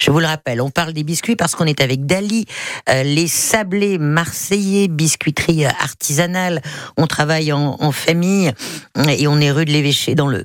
[0.01, 2.45] Je vous le rappelle, on parle des biscuits parce qu'on est avec Dali,
[2.89, 6.61] euh, les sablés marseillais, biscuiterie artisanale.
[6.97, 8.51] On travaille en famille
[9.07, 10.43] et on est rue de l'Évêché dans le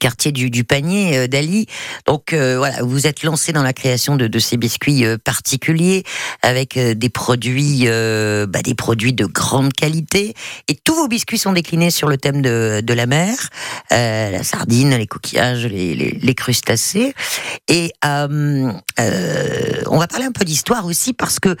[0.00, 1.66] quartier du, du panier euh, d'Ali.
[2.06, 6.02] Donc euh, voilà, vous êtes lancé dans la création de, de ces biscuits euh, particuliers
[6.42, 10.34] avec euh, des produits, euh, bah, des produits de grande qualité.
[10.68, 13.36] Et tous vos biscuits sont déclinés sur le thème de, de la mer,
[13.90, 17.14] la sardine, les coquillages, les, les, les crustacés.
[17.68, 21.56] Et on va parler un peu d'histoire aussi parce que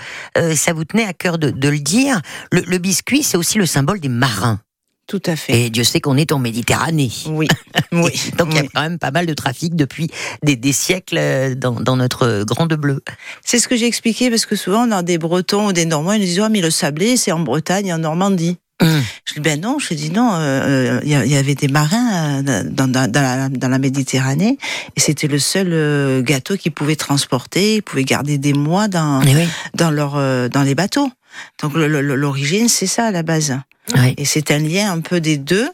[0.54, 2.20] ça vous tenait à cœur de, de le dire.
[2.50, 4.60] Le, le biscuit, c'est aussi le symbole des marins.
[5.06, 5.66] Tout à fait.
[5.66, 7.12] Et Dieu sait qu'on est en Méditerranée.
[7.28, 7.46] Oui,
[7.92, 8.10] oui.
[8.38, 10.08] Donc il y a quand même pas mal de trafic depuis
[10.42, 13.02] des, des siècles euh, dans, dans notre grande bleue.
[13.44, 16.20] C'est ce que j'ai expliqué parce que souvent dans des Bretons ou des Normands, ils
[16.20, 18.58] nous disent oh, mais le sablé c'est en Bretagne, et en Normandie.
[18.82, 19.00] Hum.
[19.24, 20.32] Je dis ben non, je dis non.
[20.34, 23.68] euh, Il y, a- il y avait des marins euh, dans, dans, dans la, dans
[23.68, 24.58] la Méditerranée
[24.96, 27.76] et c'était le seul euh, gâteau qu'ils pouvaient transporter.
[27.76, 29.46] Ils pouvaient garder des mois dans oui.
[29.74, 31.10] dans leur euh, dans les bateaux.
[31.62, 33.58] Donc l'origine c'est ça à la base.
[33.94, 34.14] Oui.
[34.16, 35.68] Et c'est un lien un peu des deux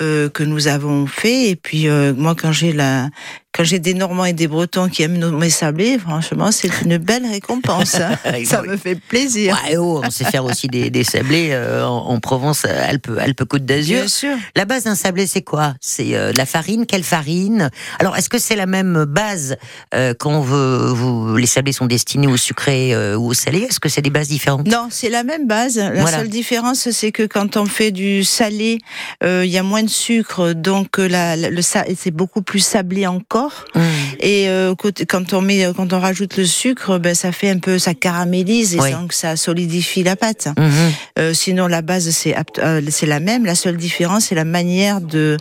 [0.00, 1.50] euh, que nous avons fait.
[1.50, 3.08] Et puis euh, moi, quand j'ai la,
[3.54, 6.96] quand j'ai des Normands et des Bretons qui aiment nos, mes sablés, franchement, c'est une
[6.96, 7.96] belle récompense.
[7.96, 8.16] hein.
[8.44, 9.58] Ça me fait plaisir.
[9.68, 13.44] Ouais, oh, on sait faire aussi des, des sablés euh, en, en Provence, Alpes, Alpes
[13.44, 13.98] Côte d'Azur.
[14.00, 14.36] Bien sûr.
[14.56, 15.74] La base d'un sablé, c'est quoi?
[15.80, 16.86] C'est euh, de la farine.
[16.86, 17.70] Quelle farine?
[17.98, 19.56] Alors, est-ce que c'est la même base
[19.94, 23.60] euh, quand vous, vous- les sablés sont destinés au sucré euh, ou au salé?
[23.68, 24.66] Est-ce que c'est des bases différentes?
[24.66, 25.76] Non, c'est la même base.
[25.78, 26.18] La Voilà.
[26.18, 28.78] seule différence, c'est que quand on fait du salé,
[29.22, 33.06] euh, il y a moins de sucre, donc euh, la, le c'est beaucoup plus sablé
[33.06, 33.41] encore.
[33.74, 33.82] Hum.
[34.20, 34.74] Et euh,
[35.08, 38.74] quand on met, quand on rajoute le sucre, ben ça fait un peu, ça caramélise
[38.74, 38.92] et Oui.
[38.92, 40.48] donc ça solidifie la pâte.
[40.58, 40.70] Mhm.
[41.18, 43.44] Euh, sinon, la base c'est euh, c'est la même.
[43.46, 45.36] La seule différence, c'est la manière de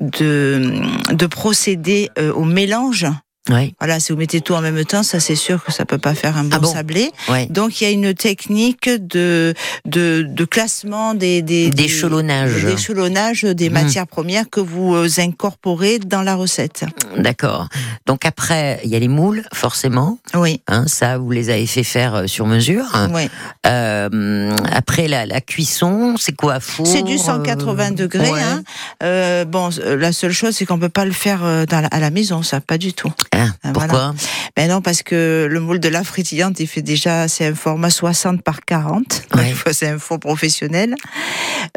[0.00, 0.72] de
[1.12, 3.06] de procéder euh, au mélange
[3.50, 3.74] Oui.
[3.80, 6.14] Voilà, si vous mettez tout en même temps, ça c'est sûr que ça peut pas
[6.14, 7.10] faire un bon, Ah bon sablé.
[7.28, 7.46] Ouais.
[7.46, 12.54] Donc il y a une technique de de, de classement des des D'échelonnage.
[12.54, 13.74] des, d'échelonnage des Mhm.
[13.74, 16.84] matières premières que vous euh, incorporez dans la recette.
[17.16, 17.68] D'accord.
[18.06, 20.18] Donc après, il y a les moules, forcément.
[20.34, 20.60] Oui.
[20.68, 22.84] Hein, ça, vous les avez fait faire euh, sur mesure.
[23.14, 23.28] Oui.
[23.66, 28.30] Euh, après la, la cuisson, c'est quoi four, C'est du 180 euh, degrés.
[28.30, 28.40] ouais.
[28.42, 28.62] Hein.
[29.02, 32.10] Euh, bon, la seule chose, c'est qu'on peut pas le faire dans la- à la
[32.10, 33.12] maison, ça, pas du tout.
[33.32, 33.86] Ah, Ah, pourquoi?
[33.86, 34.14] Voilà.
[34.56, 37.90] Ben non, parce que le moule de la fritillante, il fait déjà, c'est un format
[37.90, 39.22] 60 par 40.
[39.30, 39.54] Donc, Ouais.
[39.72, 40.94] C'est un four professionnel.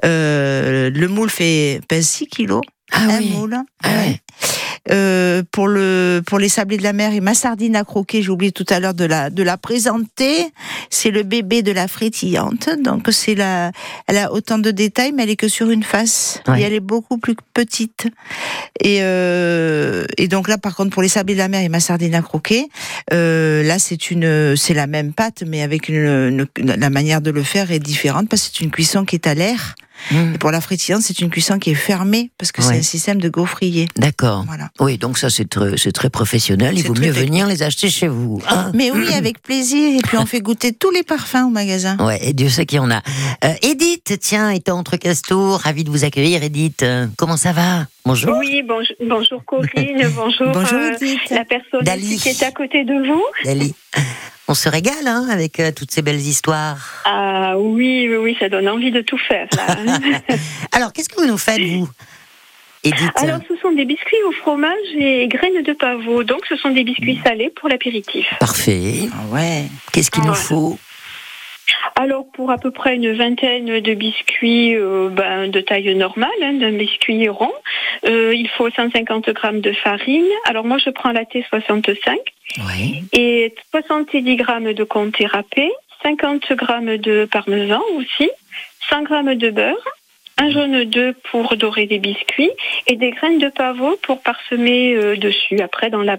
[0.06, 2.62] Euh, le moule fait pèse 6 kilos.
[2.92, 3.30] Ah un oui.
[3.32, 3.58] moule.
[3.84, 4.20] Ah ouais.
[4.90, 8.30] Euh, pour le pour les sablés de la mer et ma sardine à croquer, j'ai
[8.32, 10.48] oublié tout à l'heure de la de la présenter.
[10.90, 12.68] C'est le bébé de la frétillante.
[12.84, 13.72] Donc c'est la
[14.08, 16.62] elle a autant de détails mais elle est que sur une face Ouais.
[16.62, 18.08] et elle est beaucoup plus petite.
[18.80, 21.80] Et euh, et donc là par contre pour les sablés de la mer et ma
[21.80, 22.68] sardine à croquer,
[23.14, 27.30] euh, là c'est une c'est la même pâte mais avec une, une- la manière de
[27.30, 29.76] le faire est différente parce que c'est une cuisson qui est à l'air.
[30.12, 30.34] Mmh.
[30.36, 32.68] Et pour la frétillante, c'est une cuisson qui est fermée parce que Ouais.
[32.74, 33.88] c'est un système de gaufrier.
[33.98, 34.44] D'accord.
[34.48, 34.70] Voilà.
[34.80, 36.78] Oui, donc ça c'est très, professionnel.
[36.78, 37.20] Il vaut mieux technique.
[37.30, 38.42] venir les acheter chez vous.
[38.50, 38.72] hein.
[38.74, 39.98] Mais oui, avec plaisir.
[39.98, 41.98] Et puis on fait goûter tous les parfums au magasin.
[42.00, 43.02] Ouais, et Dieu sait qu'il y en a.
[43.44, 46.84] Euh, Edith, tiens, étant entre Castour, ravi de vous accueillir, Edith.
[46.84, 47.86] Euh, Comment ça va?
[48.06, 48.36] Bonjour.
[48.40, 51.20] Oui, bonjour, bonjour Corinne, bonjour, Bonjour euh, Edith.
[51.30, 52.18] la personne Dali.
[52.18, 53.24] qui est à côté de vous.
[53.46, 53.74] Dali.
[54.52, 56.78] On se régale hein, avec euh, toutes ces belles histoires.
[57.06, 59.48] Ah oui, oui, oui, ça donne envie de tout faire.
[59.56, 59.78] Là.
[60.74, 61.88] Alors, qu'est-ce que vous nous faites, vous
[62.84, 63.14] Edith?
[63.16, 66.26] Alors, ce sont des biscuits au fromage et graines de pavot.
[66.26, 68.28] Donc, ce sont des biscuits salés pour l'apéritif.
[68.42, 69.08] Parfait.
[69.14, 69.68] Ah ouais.
[69.94, 70.42] Qu'est-ce qu'il nous Voilà.
[70.44, 70.78] faut?
[71.96, 76.54] Alors, pour à peu près une vingtaine de biscuits euh, ben, de taille normale, hein,
[76.54, 77.52] d'un biscuit rond,
[78.08, 80.26] euh, il faut 150 grammes de farine.
[80.46, 82.16] Alors, moi, je prends la T65
[82.68, 83.04] Oui.
[83.14, 85.72] et 70 grammes de comté râpé,
[86.04, 88.30] 50 grammes de parmesan aussi,
[88.90, 89.88] 100 grammes de beurre,
[90.38, 92.50] un jaune d'œuf pour dorer des biscuits
[92.88, 95.60] et des graines de pavot pour parsemer euh, dessus.
[95.62, 96.18] Après, dans la,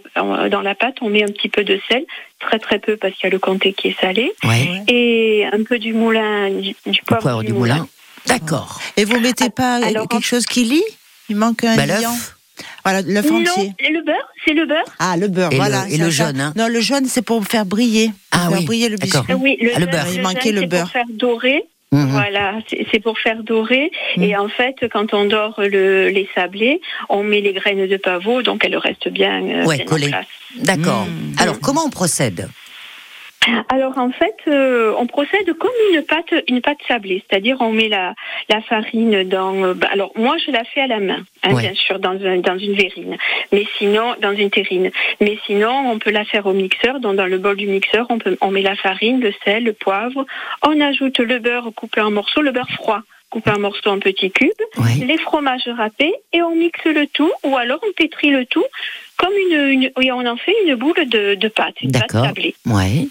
[0.49, 2.05] dans la pâte, on met un petit peu de sel,
[2.39, 4.69] très très peu parce qu'il y a le comté qui est salé, Oui.
[4.89, 6.75] et un peu du moulin, du,
[7.07, 7.87] poivre, poivre du moulin.
[8.27, 8.81] D'accord.
[8.97, 10.85] Et vous mettez pas Ah, Alors, quelque chose qui lit
[11.29, 12.15] Il manque un Bah, liant.
[12.85, 13.73] Voilà, l'œuf Non, entier.
[13.81, 14.85] et le beurre, c'est le beurre.
[15.01, 15.85] Ah, le beurre, Et le- voilà.
[15.91, 16.53] et le jaune, hein.
[16.57, 18.09] Non, le jaune, c'est pour faire briller.
[18.31, 19.21] Pour Ah faire oui, briller le biscuit.
[19.29, 20.07] Ah oui, le, Ah, le beurre.
[20.13, 20.83] Il manquait le beurre.
[20.83, 21.65] pour faire dorer.
[21.93, 22.09] Mhm.
[22.09, 23.91] Voilà, c'est c'est pour faire dorer.
[24.17, 24.23] Mm.
[24.23, 28.43] Et en fait, quand on dore le, les sablés, on met les graines de pavot,
[28.43, 30.11] donc elles restent bien, euh, Ouais, bien en collées.
[30.57, 31.07] D'accord.
[31.07, 31.35] Mmh.
[31.39, 32.49] Alors, comment on procède?
[33.69, 37.89] Alors en fait, euh, on procède comme une pâte, une pâte sablée, c'est-à-dire on met
[37.89, 38.15] la,
[38.49, 39.55] la farine dans.
[39.65, 41.63] euh, bah, alors moi, je la fais à la main, hein, Ouais.
[41.63, 43.17] bien sûr, dans, un- dans une verrine,
[43.51, 44.91] mais sinon dans une terrine.
[45.21, 47.01] Mais sinon, on peut la faire au mixeur.
[47.01, 49.73] Donc dans le bol du mixeur, on peut, on met la farine, le sel, le
[49.73, 50.25] poivre.
[50.67, 53.01] On ajoute le beurre coupé en morceaux, le beurre froid
[53.31, 55.07] coupé en morceaux en petits cubes, Oui.
[55.07, 58.65] les fromages râpés et on mixe le tout ou alors on pétrit le tout
[59.17, 62.55] comme une, une on en fait une boule de, de pâte, une pâte sablée.
[62.67, 63.09] Oui.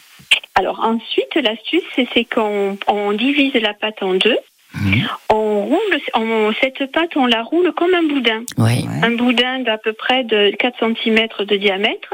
[0.62, 1.82] Alors ensuite, l'astuce,
[2.14, 4.38] c'est qu'on on divise la pâte en deux.
[4.76, 5.08] Mhm.
[5.30, 8.44] On roule on- cette pâte, on la roule comme un boudin.
[8.60, 8.86] Oui.
[9.02, 12.14] Un boudin d'à peu près de 4 cm de diamètre.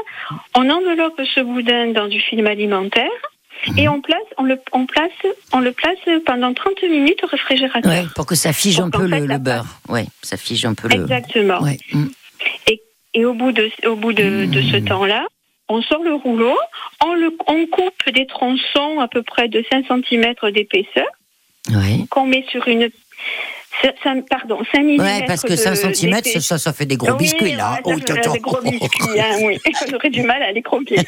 [0.55, 3.11] On enveloppe ce boudin dans du film alimentaire
[3.77, 5.11] et on place, on le, on place,
[5.51, 7.91] on le place pendant 30 minutes au réfrigérateur.
[7.91, 9.65] Ouais, pour que ça fige un peu le, beurre.
[9.89, 10.95] Oui, ça fige un peu le.
[10.95, 11.61] Exactement.
[11.61, 11.77] Ouais.
[11.91, 12.05] mm.
[13.13, 15.25] Et au bout de, au bout de, de ce temps-là,
[15.69, 16.57] on sort le rouleau,
[17.05, 21.07] on, le, on coupe des tronçons à peu près de 5 cm d'épaisseur.
[21.69, 22.07] Oui.
[22.09, 22.89] qu'on met sur une.
[24.29, 24.99] Pardon, 5 mm.
[24.99, 27.77] Ouais, parce que 5 cm, ça, ça fait des gros biscuits, là.
[27.83, 28.33] Oh, Oh, ça fait tonton.
[28.33, 29.59] des gros biscuits, hein, oui.
[29.91, 30.95] On aurait du mal à les croquer.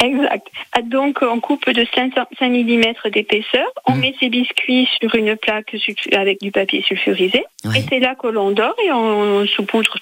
[0.00, 0.46] exact.
[0.72, 3.66] Ah, Donc, on coupe de 5, 5 mm d'épaisseur.
[3.86, 4.00] On Mm.
[4.00, 5.74] met ces biscuits sur une plaque
[6.12, 7.44] avec du papier sulfurisé.
[7.64, 7.78] Ouais.
[7.80, 9.96] Et c'est là que l'on dort et on saupoudre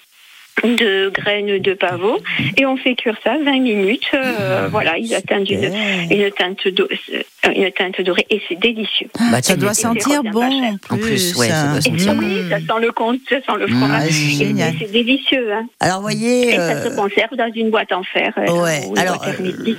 [0.65, 2.19] de graines de pavot
[2.57, 4.05] et on fait cuire ça 20 minutes.
[4.15, 5.73] euh, voilà, ils atteignent une,
[6.11, 9.09] une teinte do- euh, une teinte dorée et c'est délicieux.
[9.31, 10.95] Bah, Ça doit sentir bon en plus.
[10.95, 12.21] En plus, ouais, ça doit Et sentir bon.
[12.27, 14.03] oui, ça sent le con- ça sent le Mm, fromage.
[14.05, 14.75] ah, c'est Et génial.
[14.79, 15.53] c'est délicieux.
[15.53, 15.67] Hein.
[15.81, 16.49] Alors, vous voyez.
[16.51, 18.33] Et ça euh, se conserve dans une boîte en fer.
[18.37, 19.33] Ouais, alors, euh,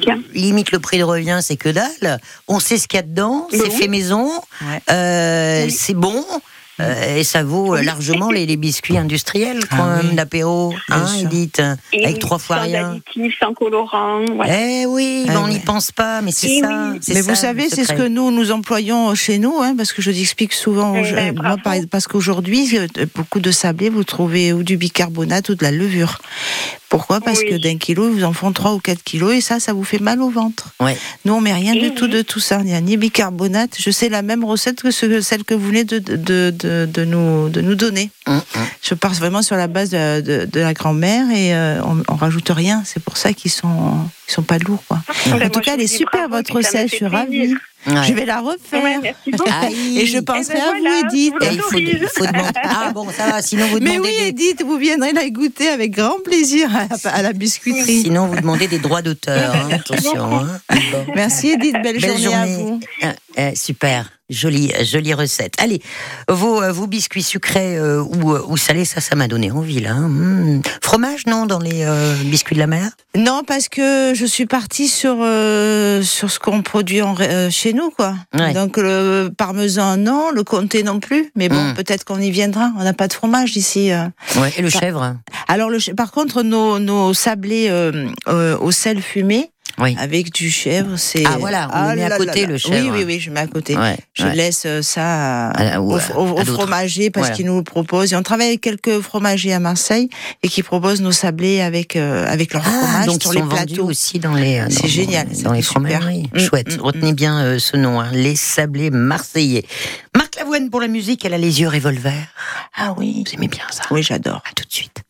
[0.08, 0.20] hein.
[0.34, 2.20] limite le prix de revient, c'est que dalle.
[2.48, 3.72] On sait ce qu'il y a dedans, c'est oui.
[3.72, 4.30] fait maison,
[4.62, 4.80] Ouais.
[4.92, 5.72] euh, Oui.
[5.72, 6.24] c'est bon.
[6.80, 10.16] Euh, et ça vaut euh, largement les, les biscuits industriels, Ah comme oui.
[10.16, 11.28] l'apéro, hein, sûr.
[11.28, 11.62] Edith,
[11.94, 12.90] Et avec trois fois sans rien.
[12.92, 14.26] additifs, sans colorant.
[14.36, 14.58] voilà.
[14.58, 15.62] Eh oui, mais Ah on n'y ouais.
[15.66, 16.68] pense pas, mais c'est Eh ça.
[16.94, 17.00] oui.
[17.10, 20.02] Mais ça, vous savez, c'est ce que nous nous employons chez nous, hein, parce que
[20.02, 20.96] je l'explique souvent.
[20.96, 21.56] Eh ben, moi,
[21.92, 26.20] parce qu'aujourd'hui, euh, beaucoup de sablés, vous trouvez ou du bicarbonate ou de la levure.
[26.90, 27.22] Pourquoi?
[27.22, 27.52] Parce Oui.
[27.52, 29.86] que d'un kilo, ils vous en font 3 ou 4 kilos et ça, ça vous
[29.86, 30.72] fait mal au ventre.
[30.82, 30.98] Ouais.
[31.24, 32.58] Nous, on met rien Eh du tout de tout ça.
[32.60, 33.76] Il n'y a ni bicarbonate.
[33.80, 37.06] Je sais la même recette que ce- celle que vous venez de, de, de, de
[37.06, 38.10] nous, de nous donner.
[38.28, 38.62] Hum, hum.
[38.82, 42.16] Je pars vraiment sur la base de, de- de la grand-mère et euh, on, on
[42.16, 42.84] rajoute rien.
[42.86, 43.94] C'est pour ça qu'ils sont,
[44.28, 45.00] ils sont pas lourds, quoi.
[45.26, 46.90] Ben, En moi, tout cas, elle est super bravo, votre recette.
[46.90, 47.54] Je suis ravie.
[47.88, 47.96] Ouais.
[48.08, 48.84] Je vais la refaire.
[48.84, 49.50] Ouais, merci beaucoup.
[49.64, 50.00] Aïe.
[50.02, 51.34] Et je Eh penserai ben à vous, Edith.
[51.34, 51.98] vous il faut, l'autorise.
[52.02, 52.60] il faut demander.
[52.64, 54.44] Ah bon, ça va, sinon vous Mais demandez oui, des...
[54.50, 58.04] Edith, vous viendrez la goûter avec grand plaisir à la, à la biscuiterie.
[58.04, 59.56] Sinon, vous demandez des droits d'auteur.
[59.56, 60.42] hein, attention.
[60.42, 60.60] hein.
[60.70, 61.06] Bon.
[61.16, 62.80] Merci Edith, belle, Belle journée, à vous.
[63.04, 63.08] Euh,
[63.40, 65.54] euh, super, jolie, jolie recette.
[65.60, 65.82] Allez,
[66.30, 69.80] vos, euh, vos biscuits sucrés euh, ou, euh, ou salés, ça, ça m'a donné envie
[69.82, 69.94] là.
[69.94, 70.62] Mmh.
[70.82, 72.90] Fromage, non, dans les euh, biscuits de la mer?
[73.16, 77.74] Non, parce que je suis partie sur euh, sur ce qu'on produit en, euh, chez
[77.74, 78.16] nous, quoi.
[78.34, 78.54] Ouais.
[78.54, 81.32] Donc le parmesan, non, le comté non plus.
[81.36, 81.74] Mais bon, Mm.
[81.76, 82.72] peut-être qu'on y viendra.
[82.80, 83.92] On n'a pas de fromage ici.
[83.92, 84.06] euh.
[84.38, 84.52] ouais.
[84.58, 85.16] Et le chèvre?
[85.48, 89.52] Alors, le, par contre, nos, nos sablés euh, euh, au sel fumé
[89.82, 89.96] Oui.
[90.00, 92.92] avec du chèvre, c'est Ah, voilà, on le met à côté, là le chèvre.
[92.94, 93.76] Oui, oui, oui, je mets à côté.
[93.76, 94.36] Ouais, Je ouais.
[94.36, 97.36] laisse euh, ça à- au, fromager parce Voilà.
[97.36, 98.14] qu'ils nous le proposent.
[98.14, 100.10] Et on travaille avec quelques fromagers à Marseille
[100.44, 103.42] et qui proposent nos sablés avec euh, avec leur Ah, fromage donc sur ils les
[103.42, 103.90] sont vendus plateaux.
[103.90, 106.30] aussi dans les euh, C'est génial, dans les fromageries.
[106.34, 106.78] Mm, Chouette.
[106.78, 109.66] mm, Retenez bien euh, ce nom, hein, les sablés marseillais.
[110.16, 112.14] Marc Lavoine pour la musique, elle a les yeux revolver.
[112.78, 113.24] Ah oui.
[113.26, 114.42] Vous aimez bien ça Oui, j'adore.
[114.50, 115.02] À tout de suite.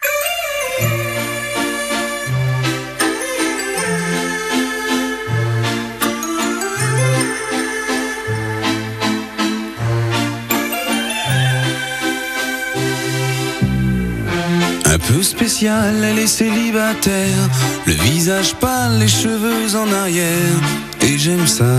[15.12, 17.50] Peu spéciale, elle est célibataire.
[17.86, 20.58] Le visage pâle, les cheveux en arrière.
[21.02, 21.76] Et j'aime ça.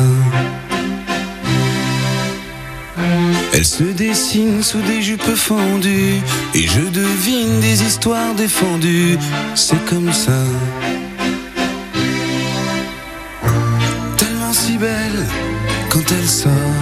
[3.54, 6.20] Elle se dessine sous des jupes fendues.
[6.54, 9.18] Et je devine des histoires défendues.
[9.54, 10.42] C'est comme ça.
[14.16, 15.26] Tellement si belle
[15.90, 16.81] quand elle sort.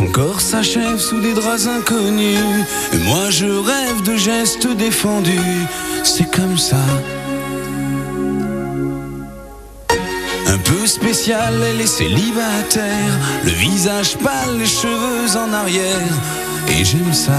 [0.00, 2.38] Son corps s'achève sous des draps inconnus.
[2.94, 5.66] Et moi je rêve de gestes défendus.
[6.04, 6.80] C'est comme ça.
[10.46, 13.12] Un peu spécial, elle est célibataire.
[13.44, 16.14] Le visage pâle, les cheveux en arrière.
[16.70, 17.38] Et j'aime ça.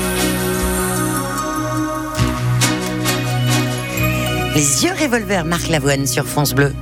[4.53, 6.73] Les yeux revolver, Marc Lavoine sur France Bleu.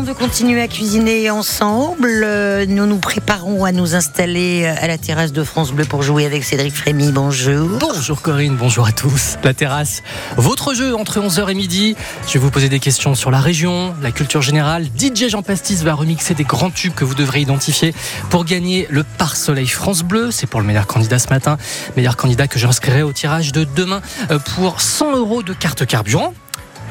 [0.00, 4.96] De continuer à cuisiner ensemble, euh, nous nous préparons à nous installer euh, à la
[4.96, 7.12] terrasse de France Bleu pour jouer avec Cédric Frémy.
[7.12, 7.68] Bonjour.
[7.78, 9.36] Bonjour Corinne, bonjour à tous.
[9.44, 10.02] La terrasse,
[10.38, 11.96] votre jeu entre 11h et midi.
[12.26, 14.86] Je vais vous poser des questions sur la région, la culture générale.
[14.98, 17.92] DJ Jean Pastis va remixer des grands tubes que vous devrez identifier
[18.30, 20.30] pour gagner le pare-soleil France Bleu.
[20.30, 21.58] C'est pour le meilleur candidat ce matin.
[21.98, 26.32] Meilleur candidat que j'inscrirai au tirage de demain euh, pour 100 euros de carte carburant.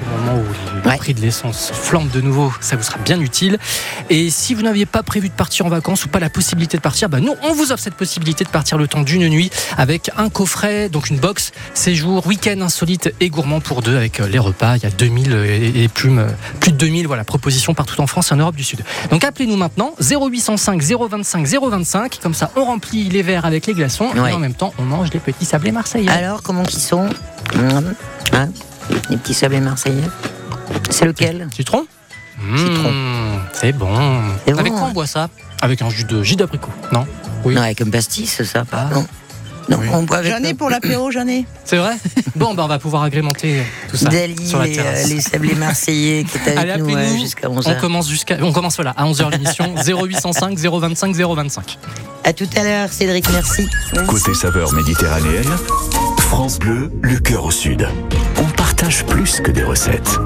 [0.01, 0.45] Au moment où
[0.89, 3.57] le prix de l'essence flambe de nouveau, ça vous sera bien utile.
[4.09, 6.81] Et si vous n'aviez pas prévu de partir en vacances ou pas la possibilité de
[6.81, 10.09] partir, bah nous, on vous offre cette possibilité de partir le temps d'une nuit avec
[10.17, 14.39] un coffret, donc une box, séjour, week-end insolite et gourmand pour deux avec euh, les
[14.39, 14.77] repas.
[14.77, 16.27] Il y a 2000 et, et plus, euh,
[16.59, 18.83] plus de 2000 voilà, propositions partout en France et en Europe du Sud.
[19.11, 22.19] Donc appelez-nous maintenant 0805 025 025.
[22.21, 24.31] Comme ça, on remplit les verres avec les glaçons Ouais.
[24.31, 26.09] et en même temps, on mange les petits sablés marseillais.
[26.09, 27.09] Alors, comment qu'ils sont?
[27.55, 28.49] Hein
[29.09, 30.03] Les petits sablés marseillais
[30.89, 31.47] C'est lequel?
[31.55, 31.85] Citron?
[32.55, 32.91] Citron.
[32.91, 33.87] Mmh, C'est bon.
[34.45, 34.87] C'est bon, Avec quoi hein.
[34.89, 35.29] on boit ça?
[35.61, 37.05] Avec un jus de jus d'abricot, non
[37.43, 37.53] Oui.
[37.55, 38.65] Non, avec un pastis, ça, Ah.
[38.69, 39.05] pardon.
[39.67, 41.45] Non, on boit avec J'en ai pour l'apéro, j'en ai.
[41.65, 41.95] C'est vrai?
[42.35, 45.05] Bon, bah on va pouvoir agrémenter tout ça Dali, sur la les, terrasse.
[45.05, 47.79] euh, les sablés marseillais qui est Allez, nous euh, jusqu'à On 11h.
[47.79, 51.77] commence jusqu'à, on commence voilà à 11h l'émission 0805 025 025.
[52.23, 53.67] À tout à l'heure, Cédric, merci.
[54.07, 55.51] Côté saveur méditerranéenne,
[56.17, 57.87] France Bleu, le cœur au sud.
[58.89, 60.17] Plus que des recettes.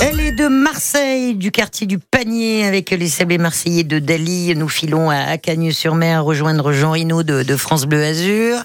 [0.00, 4.54] Elle est de Marseille, du quartier du Panier, avec les sablés marseillais de Dali.
[4.54, 8.58] Nous filons à à Cagnes-sur-Mer rejoindre Jean Rino de, de France Bleu Azur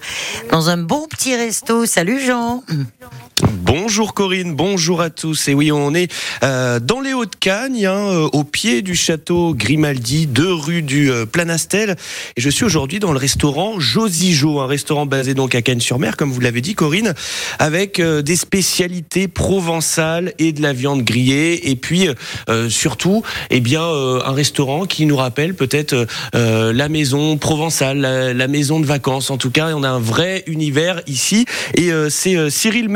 [0.51, 1.87] dans un bon petit resto.
[1.87, 2.63] Salut Jean.
[3.41, 5.47] Bonjour Corinne, bonjour à tous.
[5.47, 6.11] Et oui, on est
[6.43, 11.25] euh, dans les Hauts-de-Cagne, hein, euh, au pied du château Grimaldi, deux rue du euh,
[11.25, 11.95] Planastel.
[12.37, 16.31] Et je suis aujourd'hui dans le restaurant Josijo, un restaurant basé donc à Cagnes-sur-Mer, comme
[16.31, 17.15] vous l'avez dit Corinne,
[17.57, 21.71] avec des spécialités provençales et de la viande grillée.
[21.71, 22.07] Et puis
[22.69, 28.79] surtout, eh bien, un restaurant qui nous rappelle peut-être la maison provençale, la, la maison
[28.79, 29.29] de vacances.
[29.29, 31.45] En tout cas, on a un vrai univers ici.
[31.75, 32.89] Et c'est Cyril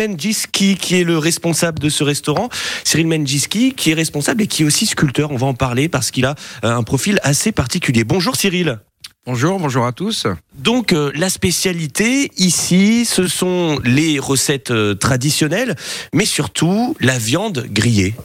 [0.51, 2.49] Qui est le responsable de ce restaurant.
[2.83, 5.31] Cyril Menjiski qui est responsable et qui est aussi sculpteur.
[5.31, 8.03] On va en parler parce qu'il a euh, un profil assez particulier.
[8.03, 8.79] Bonjour Cyril.
[9.27, 10.25] Bonjour, bonjour à tous.
[10.55, 15.75] Donc euh, la spécialité ici, ce sont les recettes euh, traditionnelles,
[16.13, 18.15] mais surtout la viande grillée.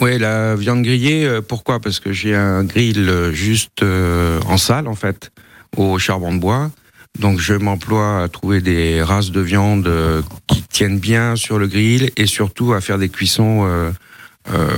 [0.00, 1.80] Oui, la viande grillée, euh, pourquoi?
[1.80, 5.32] Parce que j'ai un grill juste en salle, en fait,
[5.76, 6.70] au charbon de bois.
[7.18, 11.66] Donc je m'emploie à trouver des races de viande euh, qui tiennent bien sur le
[11.66, 13.90] grill et surtout à faire des cuissons euh,
[14.50, 14.76] euh,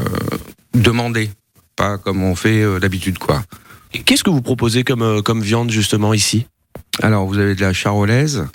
[0.74, 1.30] demandées,
[1.76, 3.42] pas comme on fait d'habitude, quoi.
[4.04, 6.46] Qu'est-ce que vous proposez comme, comme viande justement ici?
[7.02, 8.46] Alors, vous avez de la charolaise,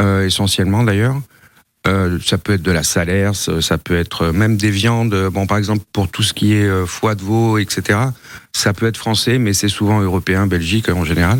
[0.00, 1.16] euh, essentiellement d'ailleurs.
[1.88, 5.14] Euh, ça peut être de la salaire, ça peut être même des viandes.
[5.14, 7.98] euh, Bon, par exemple, pour tout ce qui est euh, foie de veau, etc.,
[8.52, 11.38] ça peut être français, mais c'est souvent européen, Belgique en général.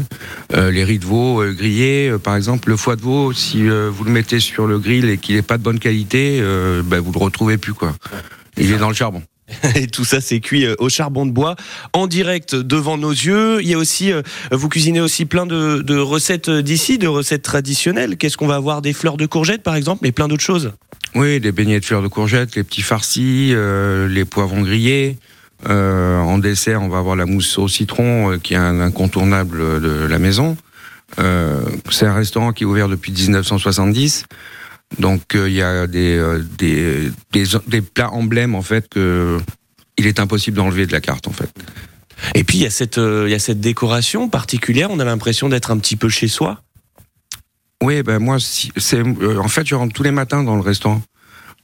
[0.54, 3.68] Euh, les riz de veau euh, grillés, euh, par exemple, le foie de veau, si
[3.68, 6.82] euh, vous le mettez sur le grill et qu'il n'est pas de bonne qualité, euh,
[6.84, 7.94] ben, vous le retrouvez plus, quoi.
[8.56, 9.22] Il est dans le charbon.
[9.74, 11.56] Et tout ça, c'est cuit euh, au charbon de bois,
[11.92, 13.60] en direct devant nos yeux.
[13.62, 18.16] Il y a aussi, euh, vous cuisinez aussi plein de, recettes d'ici, de recettes traditionnelles.
[18.16, 20.72] Qu'est-ce qu'on va avoir Des fleurs de courgettes, par exemple, mais plein d'autres choses.
[21.14, 25.16] Oui, des beignets de fleurs de courgettes, les petits farcis, euh, les poivrons grillés.
[25.66, 30.20] En dessert, on va avoir la mousse au citron, qui est un incontournable de la
[30.20, 30.56] maison.
[31.16, 34.26] C'est un restaurant qui est ouvert depuis 1970.
[34.98, 39.38] Donc euh, il y a des, euh, des, des, des plats emblèmes en fait que
[39.98, 41.50] il est impossible d'enlever de la carte en fait.
[42.34, 44.90] Et puis, il y a cette, euh, il y a cette décoration particulière.
[44.90, 46.62] On a l'impression d'être un petit peu chez soi.
[47.80, 51.00] Oui, ben moi, si, c'est, en fait, je rentre tous les matins dans le restaurant.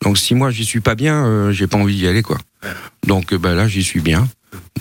[0.02, 2.38] Donc si moi j'y suis pas bien, euh, j'ai pas envie d'y aller quoi.
[3.06, 4.28] Donc ben là j'y suis bien.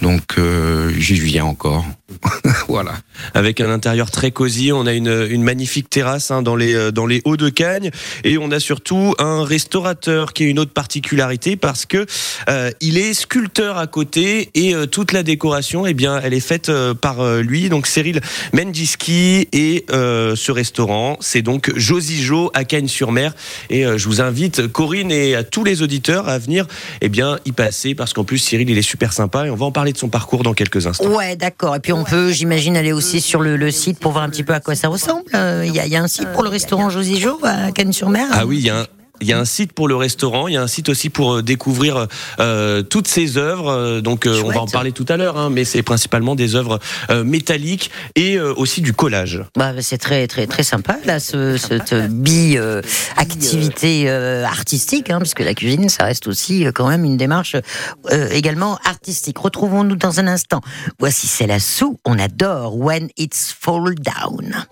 [0.02, 1.86] Donc euh, j'y viens encore.
[2.68, 2.94] voilà.
[3.34, 7.06] Avec un intérieur très cosy, on a une, magnifique terrasse hein, dans les euh, dans
[7.06, 7.92] les hauts de Cagnes
[8.24, 12.06] et on a surtout un restaurateur qui a une autre particularité parce que
[12.50, 16.40] euh, il est sculpteur à côté et euh, toute la décoration, eh bien, elle est
[16.40, 16.72] faite
[17.02, 17.70] par lui.
[17.70, 18.22] Donc Cyril
[18.54, 23.34] Menjiski et ce restaurant, c'est donc Josijo à Cagnes-sur-Mer
[23.70, 26.68] et je vous invite Corinne et à tous les auditeurs à venir,
[27.02, 29.63] eh bien, y passer parce qu'en plus Cyril il est super sympa et on va
[29.66, 31.10] en parler de son parcours dans quelques instants.
[31.10, 31.76] Ouais, d'accord.
[31.76, 34.44] Et puis on peut, j'imagine, aller aussi sur le, le site pour voir un petit
[34.44, 35.24] peu à quoi ça ressemble.
[35.34, 37.72] Euh, Il y, a, il y a un site pour le restaurant Josy Jo à
[37.72, 38.28] Cannes-sur-Mer.
[38.32, 38.86] Ah oui, il y a un.
[39.22, 41.36] Il y a un site pour le restaurant, il y a un site aussi pour
[41.36, 42.08] euh, découvrir
[42.40, 43.70] euh, toutes ces œuvres.
[43.70, 46.56] Euh, Donc euh, on va en parler tout à l'heure, hein, mais c'est principalement des
[46.56, 49.42] œuvres euh, métalliques et euh, aussi du collage.
[49.56, 52.82] Bah, c'est très très très sympa là, ce, cette bi euh,
[53.16, 57.56] activité euh, artistique, hein, puisque la cuisine, ça reste aussi quand même une démarche
[58.12, 59.38] euh, également artistique.
[59.38, 60.62] Retrouvons-nous dans un instant.
[61.00, 62.00] Voici c'est la sous.
[62.04, 64.66] On adore When It's Fall Down.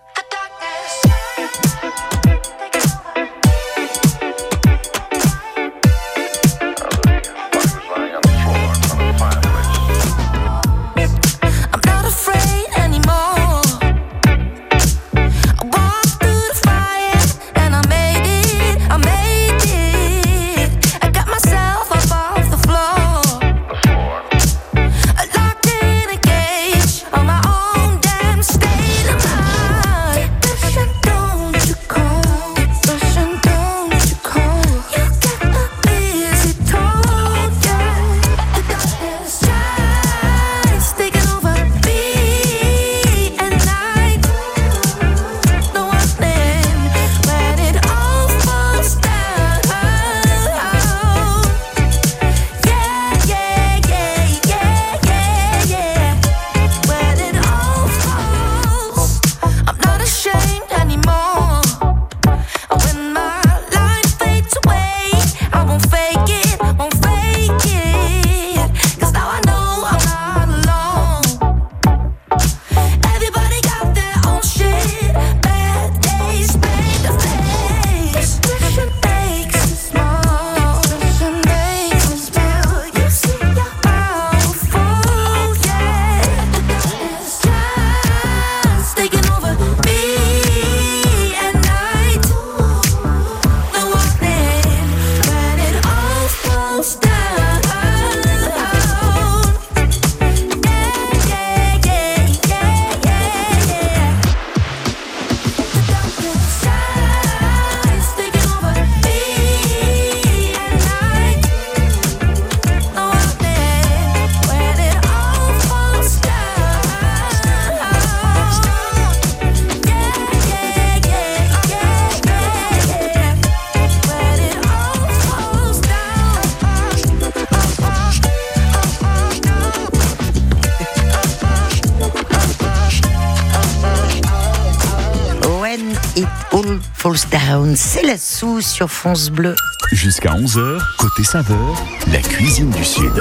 [137.75, 139.55] C'est la sous sur France Bleu.
[139.91, 143.11] Jusqu'à 11h, côté saveur, la cuisine du Sud.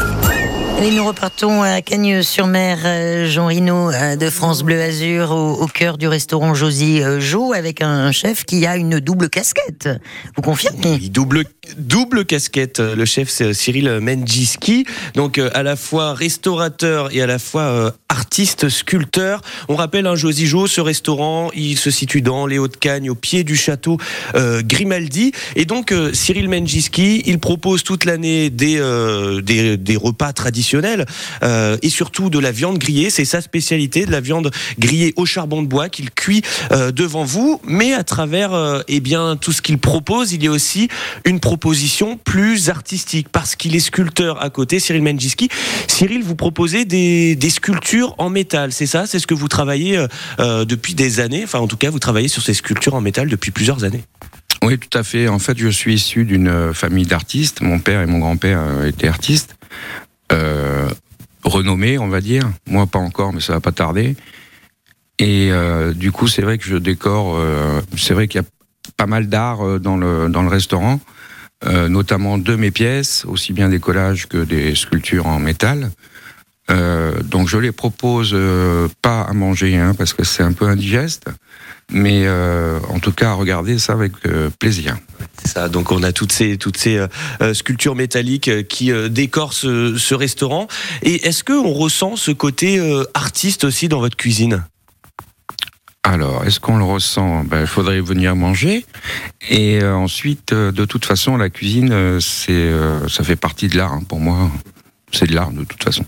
[0.81, 5.67] Et nous repartons à Cagnes-sur-Mer, euh, Jean Rino euh, de France Bleu Azur, au, au
[5.67, 9.89] cœur du restaurant Josy euh, Jo, avec un chef qui a une double casquette.
[10.37, 10.79] Vous confirmez?
[11.01, 11.45] Oui, double,
[11.77, 12.81] double casquette.
[12.81, 14.85] Le chef, c'est Cyril Menjiski.
[15.15, 19.41] Donc, euh, à la fois restaurateur et à la fois euh, artiste, sculpteur.
[19.69, 23.45] On rappelle un Josy Jo, ce restaurant, il se situe dans les Hauts-de-Cagne, au pied
[23.45, 23.99] du château
[24.35, 25.33] euh, Grimaldi.
[25.55, 31.07] Et donc, euh, Cyril Menjiski, il propose toute l'année des, euh, des, des repas traditionnels
[31.43, 33.11] euh, et surtout de la viande grillée.
[33.11, 36.43] C'est sa spécialité, de la viande grillée au charbon de bois qu'il cuit
[36.73, 37.61] euh, devant vous.
[37.65, 40.89] Mais à travers euh, eh bien, tout ce qu'il propose, il y a aussi
[41.25, 41.60] une proposition
[42.25, 45.49] plus artistique parce qu'il est sculpteur à côté, Cyril Menjiski.
[45.87, 49.07] Cyril, vous proposez des, sculptures en métal, c'est ça?
[49.07, 50.07] C'est ce que vous travaillez euh,
[50.39, 51.43] euh, depuis des années?
[51.45, 54.03] Enfin, en tout cas, vous travaillez sur ces sculptures en métal depuis plusieurs années.
[54.63, 55.29] Oui, tout à fait.
[55.29, 57.61] En fait, je suis issu d'une euh, famille d'artistes.
[57.61, 59.57] Mon père et mon grand-père étaient artistes,
[61.43, 62.51] renommés, on va dire.
[62.67, 64.17] Moi, pas encore, mais ça va pas tarder.
[65.19, 65.51] Et
[65.95, 67.39] du coup, c'est vrai que je décore.
[67.97, 68.47] c'est vrai qu'il y a
[68.97, 71.01] pas mal d'art dans le dans le restaurant,
[71.67, 75.91] euh, notamment de mes pièces, aussi bien des collages que des sculptures en métal.
[76.71, 80.67] Euh, donc je les propose euh, pas à manger, hein, parce que c'est un peu
[80.67, 81.25] indigeste,
[81.91, 84.97] mais euh, en tout cas à regarder ça avec euh, plaisir.
[85.43, 85.69] C'est ça.
[85.69, 87.09] Donc on a toutes ces toutes ces euh,
[87.43, 90.69] euh, sculptures métalliques qui décorent ce, ce restaurant.
[91.03, 92.81] Et est-ce que on ressent ce côté
[93.15, 94.65] artiste aussi dans votre cuisine?
[96.03, 97.45] Alors, est-ce qu'on le ressent?
[97.45, 98.87] Ben, Il faudrait venir manger.
[99.51, 103.69] Et euh, ensuite, euh, de toute façon, la cuisine, euh, c'est, euh, ça fait partie
[103.69, 104.51] de l'art hein, pour moi.
[105.13, 106.05] C'est de l'art de toute façon.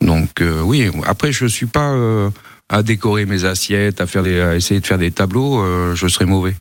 [0.00, 0.90] Donc euh, oui.
[1.06, 2.28] Après, je suis pas euh,
[2.68, 5.94] à décorer mes assiettes, à faire des, à essayer de faire des tableaux.
[5.94, 6.54] je serais mauvais.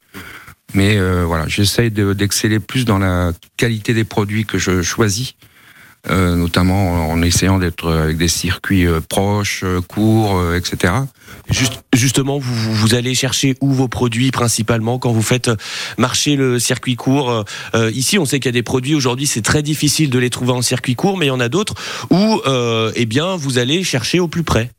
[0.74, 5.34] Mais voilà, j'essaye de- d'exceller plus dans la qualité des produits que je choisis
[6.10, 10.94] euh, notamment en essayant d'être avec des circuits euh, proches, euh, courts, etc.
[11.50, 15.52] Juste, justement, vous, allez chercher où vos produits principalement quand vous faites
[15.98, 17.46] marcher le circuit court.
[17.76, 20.30] euh, ici, on sait qu'il y a des produits aujourd'hui, c'est très difficile de les
[20.30, 21.76] trouver en circuit court, mais il y en a d'autres
[22.10, 24.72] où, euh, eh bien, vous allez chercher au plus près.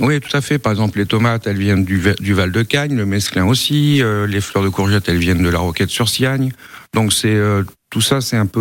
[0.00, 0.58] Oui, tout à fait.
[0.58, 4.02] Par exemple, les tomates, elles viennent du, Va- du Val de Cagnes, le mesclin aussi.
[4.02, 6.52] euh, les fleurs de courgettes, elles viennent de la Roquette sur Siagne.
[6.94, 8.60] Donc c'est euh, tout ça, c'est un peu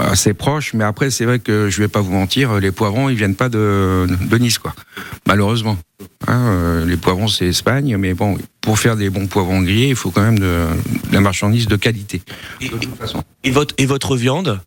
[0.00, 0.74] assez proche.
[0.74, 3.48] Mais après, c'est vrai que je vais pas vous mentir, les poivrons, ils viennent pas
[3.48, 4.74] de, de Nice, quoi.
[5.26, 5.78] Malheureusement.
[6.26, 9.96] Hein, euh, les poivrons, c'est Espagne, mais bon, pour faire des bons poivrons grillés, il
[9.96, 10.66] faut quand même de,
[11.08, 12.22] de la marchandise de qualité.
[12.60, 13.22] De toute façon.
[13.44, 14.60] Et votre, et votre viande?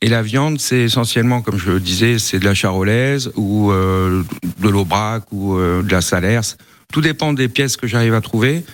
[0.00, 4.22] Et la viande, c'est essentiellement, comme je le disais, c'est de la charolaise ou euh,
[4.58, 6.56] de l'aubrac ou euh, de la salers.
[6.92, 8.64] Tout dépend des pièces que j'arrive à trouver,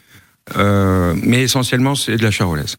[0.57, 2.77] euh, mais essentiellement, c'est de la charolaise.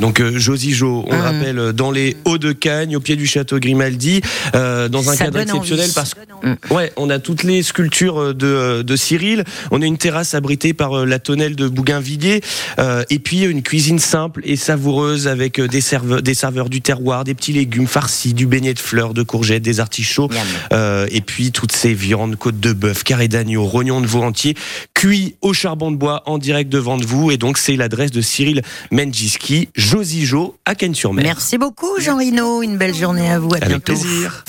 [0.00, 3.58] Donc euh, Josie Jo, on le rappelle, euh, dans les Hauts-de-Cagnes, au pied du château
[3.58, 4.22] Grimaldi,
[4.54, 5.94] euh, dans un Ça cadre exceptionnel envie.
[5.94, 10.34] parce que ouais, on a toutes les sculptures de, de Cyril, on a une terrasse
[10.34, 12.40] abritée par la tonnelle de Bougainvilliers,
[12.78, 17.24] euh, et puis une cuisine simple et savoureuse avec des, serveurs, des serveurs du terroir,
[17.24, 20.30] des petits légumes farcis, du beignet de fleurs, de courgettes, des artichauts,
[20.72, 24.54] euh, et puis toutes ces viandes, côtes de bœuf, carré d'agneau, rognons de veau entier,
[24.94, 28.22] cuits au charbon de bois en direct devant de vous, et donc c'est l'adresse de
[28.22, 31.24] Cyril Menjiski, Josie Jo à Cannes-sur-Mer.
[31.24, 32.62] Merci beaucoup, Jean Rino.
[32.62, 33.52] Une belle journée à vous.
[33.54, 33.86] À Avec bientôt.
[33.86, 34.44] plaisir.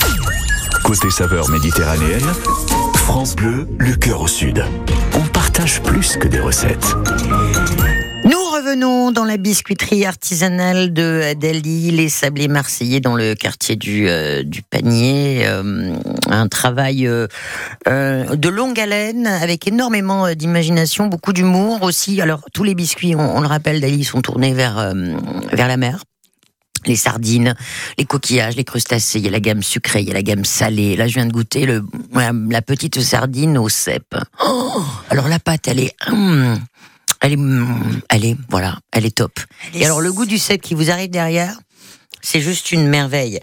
[0.84, 2.22] Côté saveur méditerranéenne,
[2.94, 4.64] France Bleu, le cœur au sud.
[5.16, 6.96] On partage plus que des recettes.
[8.72, 14.43] Revenons dans la biscuiterie artisanale de Delhi, les sablés marseillais dans le quartier du, euh,
[14.69, 15.41] panier.
[15.45, 15.93] Euh,
[16.30, 17.28] un travail euh,
[17.86, 22.22] de longue haleine avec énormément d'imagination, beaucoup d'humour aussi.
[22.22, 24.93] Alors tous les biscuits, on, le rappelle, Delhi sont tournés vers,
[25.51, 26.05] vers la mer.
[26.86, 27.55] Les sardines,
[27.97, 30.45] les coquillages, les crustacés, il y a la gamme sucrée, il y a la gamme
[30.45, 30.95] salée.
[30.95, 31.67] Là, je viens de goûter
[32.13, 34.15] la petite sardine au cèpe.
[34.41, 35.93] Oh alors la pâte, elle est...
[36.07, 36.57] hum,
[37.22, 39.39] elle est, hum, elle est, voilà, elle est top.
[39.74, 41.57] Et alors le goût du cèpe qui vous arrive derrière,
[42.22, 43.39] c'est juste une merveille.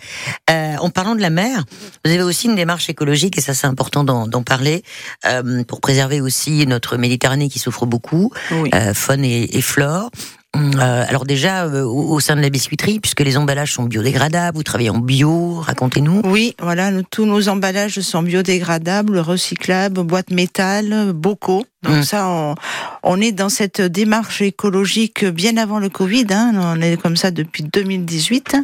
[0.50, 1.64] Euh, en parlant de la mer,
[2.04, 4.82] vous avez aussi une démarche écologique et ça c'est important d'en parler
[5.26, 10.10] euh, pour préserver aussi notre Méditerranée qui souffre beaucoup, euh, faune et, et flore.
[10.56, 13.82] Hum, euh, alors déjà euh, au, au sein de la biscuiterie, puisque les emballages sont
[13.84, 16.22] biodégradables, vous travaillez en bio, racontez-nous.
[16.24, 21.66] Oui, voilà, nous- tous nos emballages sont biodégradables, recyclables, boîtes métal, bocaux.
[21.82, 22.02] Donc Mm.
[22.02, 22.54] ça, on,
[23.02, 26.26] on est dans cette démarche écologique bien avant le Covid.
[26.30, 28.56] Hein, on est comme ça depuis 2018.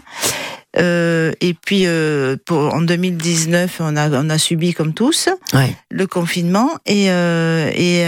[0.77, 5.75] Euh, et puis euh, pour, en 2019, on a, on a subi comme tous Ouais.
[5.91, 6.71] le confinement.
[6.87, 8.01] Et, euh, et,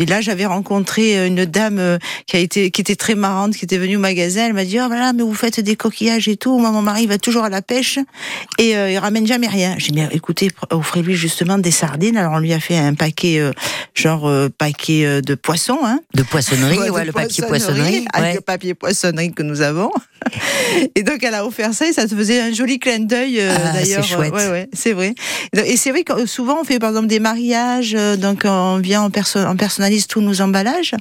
[0.00, 3.78] et là, j'avais rencontré une dame qui a été, qui était très marrante, qui était
[3.78, 4.46] venue au magasin.
[4.46, 6.58] Elle m'a dit, oh voilà, mais vous faites des coquillages et tout.
[6.58, 7.98] Moi, mon mari va toujours à la pêche
[8.58, 9.74] et il ramène jamais rien.
[9.78, 12.16] J'ai dit, mais écoutez, offrez-lui justement des sardines.
[12.16, 13.40] Alors on lui a fait un paquet,
[13.94, 16.00] genre paquet de poissons, hein.
[16.14, 18.04] De poissonnerie, Ouais, ouais, de le papier poissonnerie.
[18.12, 18.34] avec ouais.
[18.34, 19.90] le papier poissonnerie que nous avons.
[20.94, 23.50] Et donc elle a offert ça et ça te faisait un joli clin d'œil euh,
[23.56, 24.04] Ah, d'ailleurs.
[24.04, 24.32] c'est chouette.
[24.32, 25.14] Ouais, ouais, c'est vrai.
[25.66, 28.78] Et c'est vrai que euh, souvent on fait par exemple des mariages, euh, donc on
[28.78, 30.94] vient, on, perso- on personnalise tous nos emballages.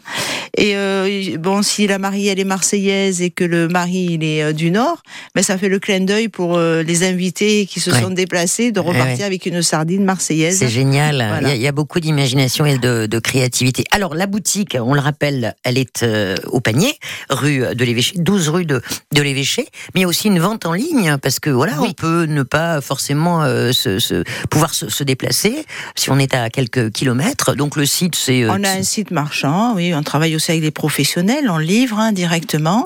[0.57, 4.43] Et euh, bon, si la mariée elle est marseillaise et que le mari il est
[4.43, 5.01] euh, du Nord,
[5.35, 8.01] ben ça fait le clin d'œil pour euh, les invités qui se Ouais.
[8.01, 9.23] sont déplacés de Ouais, repartir ouais.
[9.25, 10.57] avec une sardine marseillaise.
[10.57, 11.15] C'est génial.
[11.27, 11.41] Voilà.
[11.41, 13.83] Il, y a, il y a beaucoup d'imagination et de, de créativité.
[13.91, 16.93] Alors, la boutique, on le rappelle, elle est euh, au panier,
[17.29, 18.81] rue de l'Évêché, 12 rue de,
[19.13, 19.67] de l'Évêché.
[19.93, 20.82] Mais il y a aussi une vente en ligne,
[21.21, 25.65] parce que voilà, on peut ne pas forcément euh, se, se- pouvoir se, se déplacer
[25.95, 27.55] si on est à quelques kilomètres.
[27.55, 28.43] Donc, le site, c'est.
[28.43, 31.99] euh, On a un site marchand, oui, on travaille aussi avec des professionnels, on livre
[31.99, 32.86] hein, directement.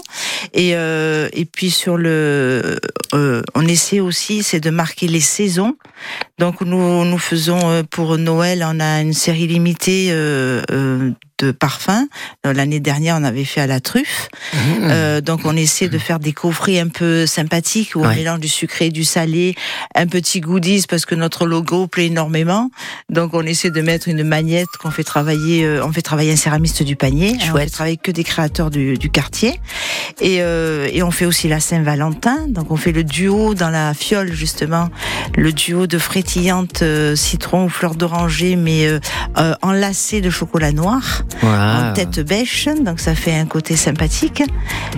[0.53, 2.79] Et, euh, et puis sur le,
[3.13, 5.75] euh, on essaie aussi, c'est de marquer les saisons.
[6.39, 11.51] Donc nous, nous faisons euh, pour Noël, on a une série limitée euh, euh, de
[11.51, 12.07] parfums.
[12.45, 14.29] Euh, L'année dernière, on avait fait à la truffe.
[14.81, 18.15] Euh, donc on essaie de faire des coffrets un peu sympathiques où on Ouais.
[18.15, 19.55] mélange du sucré et du salé,
[19.95, 22.69] un petit goodies parce que notre logo plaît énormément.
[23.09, 26.35] Donc on essaie de mettre une magnette qu'on fait travailler, euh, on fait travailler un
[26.37, 27.35] céramiste du panier.
[27.41, 29.59] hein, on fait travailler que des créateurs du, du quartier.
[30.19, 32.47] Et, euh, et on fait aussi la Saint-Valentin.
[32.47, 34.89] Donc on fait le duo dans la fiole justement,
[35.35, 38.99] le duo de frétillante euh, citron ou fleur d'oranger mais euh,
[39.37, 41.23] euh, enlacé de chocolat noir.
[41.43, 41.49] Wow.
[41.49, 44.43] en tête bêche, donc ça fait un côté sympathique.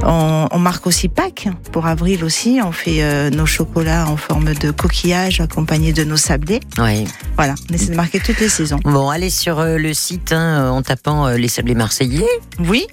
[0.04, 2.60] On, on marque aussi Pâques pour avril aussi.
[2.64, 6.62] On fait euh, nos chocolats en forme de coquillage accompagnés de nos sablés.
[6.78, 7.06] Oui.
[7.36, 8.80] Voilà, on essaie de marquer toutes les saisons.
[8.84, 12.26] Bon, allez sur le site hein, en tapant les sablés marseillais.
[12.60, 12.88] Oui,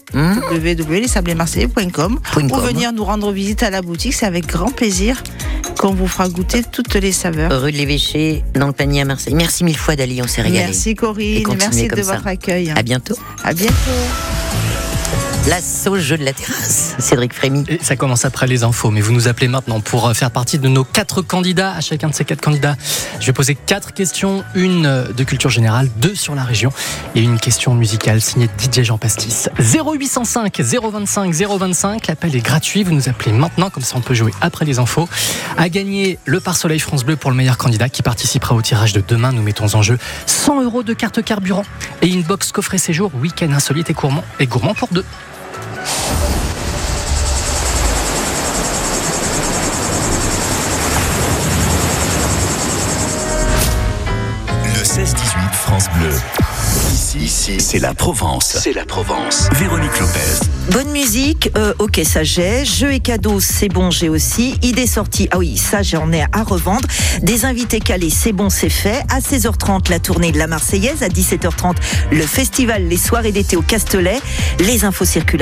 [1.69, 1.91] Point
[2.37, 2.61] ou com.
[2.61, 4.15] venir nous rendre visite à la boutique.
[4.15, 5.23] C'est avec grand plaisir
[5.79, 7.61] qu'on vous fera goûter toutes les saveurs.
[7.61, 9.35] Rue de l'Évêché, dans le panier à Marseille.
[9.35, 10.67] Merci mille fois, Dali, on s'est régalé.
[10.67, 12.15] Merci Corinne, merci de ça.
[12.15, 12.73] votre accueil.
[12.75, 13.17] À bientôt.
[13.45, 13.75] À bientôt.
[15.49, 16.97] La sauce jeu de la terrasse.
[16.99, 17.65] Cédric Frémy.
[17.81, 20.67] Ça commence après les infos, mais vous nous appelez maintenant pour euh, faire partie de
[20.67, 21.73] nos quatre candidats.
[21.73, 22.75] À chacun de ces quatre candidats,
[23.21, 26.73] je vais poser quatre questions, une euh, de culture générale, deux sur la région
[27.15, 29.49] et une question musicale signée DJ Jean Pastis.
[29.61, 34.33] 0805 025 025, l'appel est gratuit, vous nous appelez maintenant, comme ça on peut jouer
[34.41, 35.09] après les infos.
[35.57, 39.03] À gagner le pare-soleil France Bleu pour le meilleur candidat qui participera au tirage de
[39.07, 39.31] demain.
[39.31, 41.65] Nous mettons en jeu 100 euros de carte carburant
[42.03, 45.05] et une box coffret séjour week-end insolite et gourmand, et gourmand pour deux.
[54.65, 56.11] Le 16-18 France Bleu.
[56.93, 58.57] Ici, ici c'est la Provence.
[58.61, 59.49] C'est la Provence.
[59.53, 60.47] Véronique Lopez.
[60.73, 62.65] Bonne musique, euh, ok ça j'ai.
[62.65, 64.59] Jeux et cadeaux, c'est bon j'ai aussi.
[64.63, 66.89] Idées sorties, ah oui ça j'en ai à revendre.
[67.23, 69.03] Des invités calés, c'est bon c'est fait.
[69.11, 71.77] À 16h30 la tournée de la Marseillaise, à 17h30
[72.11, 74.21] le festival Les soirées d'été au Castelet.
[74.59, 75.37] Les infos circulation.